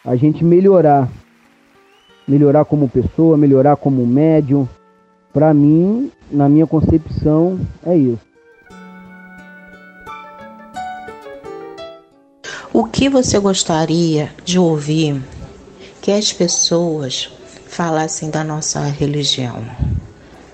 a 0.04 0.15
gente 0.15 0.43
melhorar, 0.43 1.10
melhorar 2.28 2.65
como 2.65 2.89
pessoa, 2.89 3.38
melhorar 3.38 3.76
como 3.76 4.06
médium. 4.06 4.67
Para 5.34 5.54
mim, 5.54 6.12
na 6.30 6.50
minha 6.50 6.67
concepção, 6.67 7.60
é 7.86 7.96
isso. 7.96 8.20
O 12.74 12.86
que 12.86 13.10
você 13.10 13.39
gostaria 13.39 14.32
de 14.44 14.60
ouvir 14.60 15.22
que 16.02 16.12
as 16.12 16.34
pessoas 16.34 17.30
falassem 17.67 18.30
da 18.30 18.44
nossa 18.44 18.82
religião? 18.82 19.63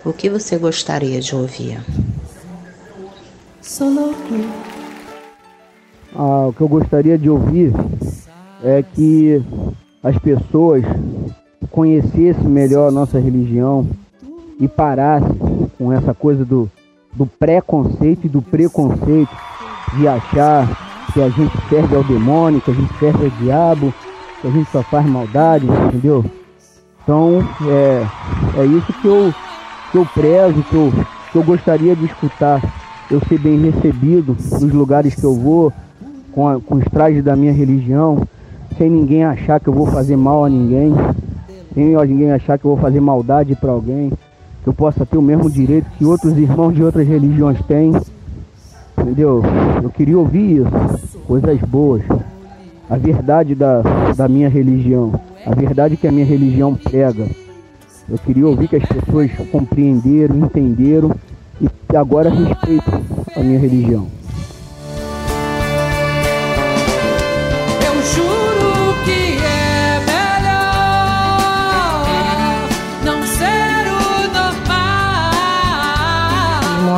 O 0.05 0.13
que 0.13 0.29
você 0.29 0.57
gostaria 0.57 1.19
de 1.21 1.35
ouvir? 1.35 1.79
Ah, 6.15 6.47
o 6.47 6.53
que 6.53 6.61
eu 6.61 6.67
gostaria 6.67 7.17
de 7.17 7.29
ouvir 7.29 7.71
é 8.63 8.83
que 8.83 9.41
as 10.01 10.17
pessoas 10.19 10.83
conhecessem 11.71 12.47
melhor 12.47 12.87
a 12.87 12.91
nossa 12.91 13.19
religião 13.19 13.87
e 14.59 14.67
parassem 14.67 15.37
com 15.77 15.91
essa 15.91 16.13
coisa 16.13 16.43
do, 16.43 16.69
do 17.13 17.25
preconceito 17.25 18.25
e 18.25 18.29
do 18.29 18.41
preconceito 18.41 19.35
de 19.95 20.07
achar 20.07 20.67
que 21.13 21.21
a 21.21 21.29
gente 21.29 21.55
serve 21.69 21.95
ao 21.95 22.03
demônio, 22.03 22.61
que 22.61 22.71
a 22.71 22.73
gente 22.73 22.93
serve 22.99 23.25
ao 23.25 23.31
diabo, 23.31 23.93
que 24.41 24.47
a 24.47 24.51
gente 24.51 24.69
só 24.69 24.83
faz 24.83 25.05
maldade, 25.05 25.65
entendeu? 25.65 26.25
Então 27.03 27.39
é, 27.67 28.05
é 28.59 28.65
isso 28.65 28.91
que 29.01 29.07
eu, 29.07 29.33
que 29.91 29.97
eu 29.97 30.05
prezo, 30.05 30.63
que 30.63 30.75
eu, 30.75 30.93
que 31.31 31.37
eu 31.37 31.43
gostaria 31.43 31.95
de 31.95 32.05
escutar. 32.05 32.61
Eu 33.09 33.21
ser 33.21 33.39
bem 33.39 33.57
recebido 33.59 34.35
nos 34.59 34.73
lugares 34.73 35.15
que 35.15 35.23
eu 35.23 35.33
vou, 35.33 35.71
com, 36.33 36.47
a, 36.47 36.59
com 36.59 36.75
os 36.75 36.83
trajes 36.85 37.23
da 37.23 37.37
minha 37.37 37.53
religião, 37.53 38.27
sem 38.77 38.89
ninguém 38.89 39.23
achar 39.23 39.61
que 39.61 39.69
eu 39.69 39.73
vou 39.73 39.87
fazer 39.87 40.17
mal 40.17 40.43
a 40.43 40.49
ninguém, 40.49 40.93
sem 41.73 41.95
ninguém 41.95 42.33
achar 42.33 42.59
que 42.59 42.65
eu 42.65 42.71
vou 42.71 42.79
fazer 42.79 42.99
maldade 42.99 43.55
para 43.55 43.71
alguém, 43.71 44.11
eu 44.67 44.73
possa 44.73 45.05
ter 45.05 45.17
o 45.17 45.21
mesmo 45.21 45.49
direito 45.49 45.89
que 45.97 46.03
outros 46.03 46.37
irmãos 46.37 46.73
de 46.73 46.83
outras 46.83 47.07
religiões 47.07 47.57
têm. 47.65 47.93
Entendeu? 48.97 49.41
Eu 49.81 49.89
queria 49.89 50.19
ouvir 50.19 50.57
isso, 50.57 51.17
coisas 51.25 51.57
boas. 51.61 52.03
A 52.89 52.97
verdade 52.97 53.55
da, 53.55 53.81
da 54.13 54.27
minha 54.27 54.49
religião, 54.49 55.17
a 55.45 55.55
verdade 55.55 55.95
que 55.95 56.05
a 56.05 56.11
minha 56.11 56.25
religião 56.25 56.75
prega. 56.75 57.29
Eu 58.09 58.17
queria 58.17 58.45
ouvir 58.45 58.67
que 58.67 58.75
as 58.75 58.85
pessoas 58.85 59.31
compreenderam, 59.49 60.35
entenderam 60.35 61.15
e 61.61 61.95
agora 61.95 62.29
respeitam 62.29 63.01
a 63.37 63.39
minha 63.39 63.59
religião. 63.59 64.07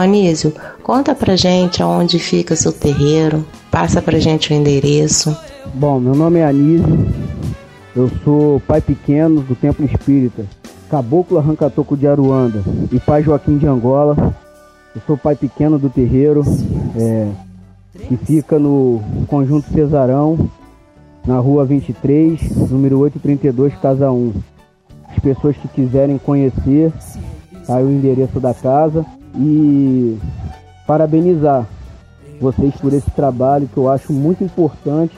Anísio, 0.10 0.52
conta 0.82 1.14
pra 1.14 1.36
gente 1.36 1.84
aonde 1.84 2.18
fica 2.18 2.56
seu 2.56 2.74
terreiro, 2.74 3.46
passa 3.70 4.02
pra 4.02 4.18
gente 4.18 4.52
o 4.52 4.56
endereço. 4.56 5.38
Bom, 5.76 6.00
meu 6.00 6.16
nome 6.16 6.40
é 6.40 6.46
Anísio, 6.46 7.08
eu 7.96 8.10
sou 8.24 8.60
pai 8.62 8.82
pequeno 8.82 9.42
do 9.42 9.54
Templo 9.56 9.86
Espírita 9.86 10.48
Caboclo 10.90 11.38
Arrancatoco 11.38 11.96
de 11.96 12.08
Aruanda 12.08 12.64
e 12.92 13.00
Pai 13.00 13.22
Joaquim 13.22 13.60
de 13.60 13.68
Angola. 13.68 14.34
Eu 14.96 15.02
sou 15.06 15.16
pai 15.16 15.36
pequeno 15.36 15.78
do 15.78 15.92
terreiro, 15.92 16.44
é, 16.96 17.28
que 18.08 18.18
fica 18.18 18.58
no 18.58 19.04
Conjunto 19.28 19.72
Cesarão, 19.72 20.50
na 21.24 21.38
rua 21.38 21.66
23, 21.66 22.68
número 22.72 22.98
832, 22.98 23.76
casa 23.76 24.10
1. 24.10 24.34
As 25.08 25.20
pessoas 25.20 25.56
que 25.56 25.68
quiserem 25.68 26.18
conhecer, 26.18 26.92
tá 27.68 27.76
aí 27.76 27.84
o 27.84 27.92
endereço 27.92 28.40
da 28.40 28.56
casa 28.56 29.06
e 29.36 30.18
parabenizar 30.88 31.66
vocês 32.40 32.74
por 32.76 32.94
esse 32.94 33.10
trabalho 33.12 33.70
que 33.72 33.78
eu 33.78 33.90
acho 33.90 34.14
muito 34.14 34.44
importante 34.44 35.16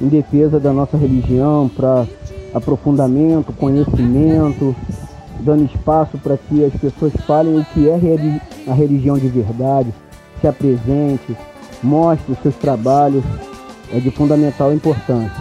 em 0.00 0.08
defesa 0.08 0.60
da 0.60 0.72
nossa 0.72 0.96
religião, 0.96 1.70
para 1.74 2.06
aprofundamento, 2.54 3.52
conhecimento, 3.52 4.76
dando 5.40 5.64
espaço 5.64 6.18
para 6.18 6.36
que 6.36 6.64
as 6.64 6.72
pessoas 6.74 7.12
falem 7.26 7.58
o 7.58 7.64
que 7.66 7.88
é 7.88 7.94
a 8.68 8.74
religião 8.74 9.18
de 9.18 9.28
verdade, 9.28 9.92
se 10.40 10.46
apresente, 10.46 11.36
mostre 11.82 12.32
os 12.32 12.38
seus 12.40 12.54
trabalhos, 12.56 13.24
é 13.92 13.98
de 13.98 14.10
fundamental 14.10 14.72
importância. 14.72 15.32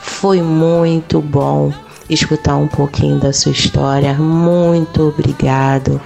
Foi 0.00 0.42
muito 0.42 1.20
bom 1.20 1.72
escutar 2.08 2.56
um 2.56 2.68
pouquinho 2.68 3.20
da 3.20 3.32
sua 3.32 3.52
história. 3.52 4.14
Muito 4.14 5.08
obrigado 5.08 6.00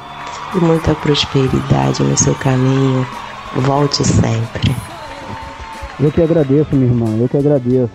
e 0.55 0.59
muita 0.59 0.95
prosperidade 0.95 2.03
no 2.03 2.17
seu 2.17 2.35
caminho. 2.35 3.07
Volte 3.57 4.05
sempre. 4.05 4.75
Eu 6.01 6.11
que 6.11 6.23
agradeço, 6.23 6.75
minha 6.75 6.87
irmã, 6.87 7.17
eu 7.19 7.29
que 7.29 7.37
agradeço. 7.37 7.93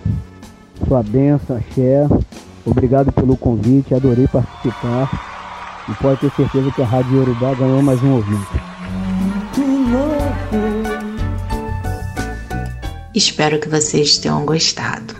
Sua 0.86 1.02
benção, 1.02 1.56
axé. 1.56 2.06
Obrigado 2.64 3.12
pelo 3.12 3.36
convite, 3.36 3.94
adorei 3.94 4.26
participar. 4.26 5.10
E 5.88 5.94
pode 5.94 6.20
ter 6.20 6.30
certeza 6.32 6.70
que 6.70 6.82
a 6.82 6.86
Rádio 6.86 7.18
Yorubá 7.18 7.54
ganhou 7.54 7.82
mais 7.82 8.02
um 8.02 8.14
ouvinte. 8.14 8.60
Espero 13.14 13.58
que 13.58 13.68
vocês 13.68 14.18
tenham 14.18 14.44
gostado. 14.46 15.14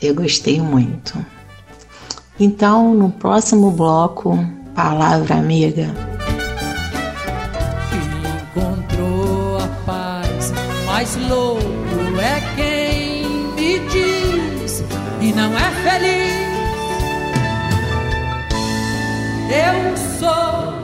Eu 0.00 0.14
gostei 0.14 0.60
muito. 0.60 1.14
Então, 2.40 2.94
no 2.94 3.10
próximo 3.10 3.70
bloco, 3.70 4.38
palavra 4.74 5.36
amiga. 5.36 6.15
Mais 10.96 11.14
louco 11.28 11.62
é 12.18 12.40
quem 12.56 13.28
me 13.54 13.78
diz 13.90 14.82
e 15.20 15.30
não 15.30 15.52
é 15.54 15.70
feliz. 15.84 16.32
Eu 19.52 19.96
sou 20.18 20.75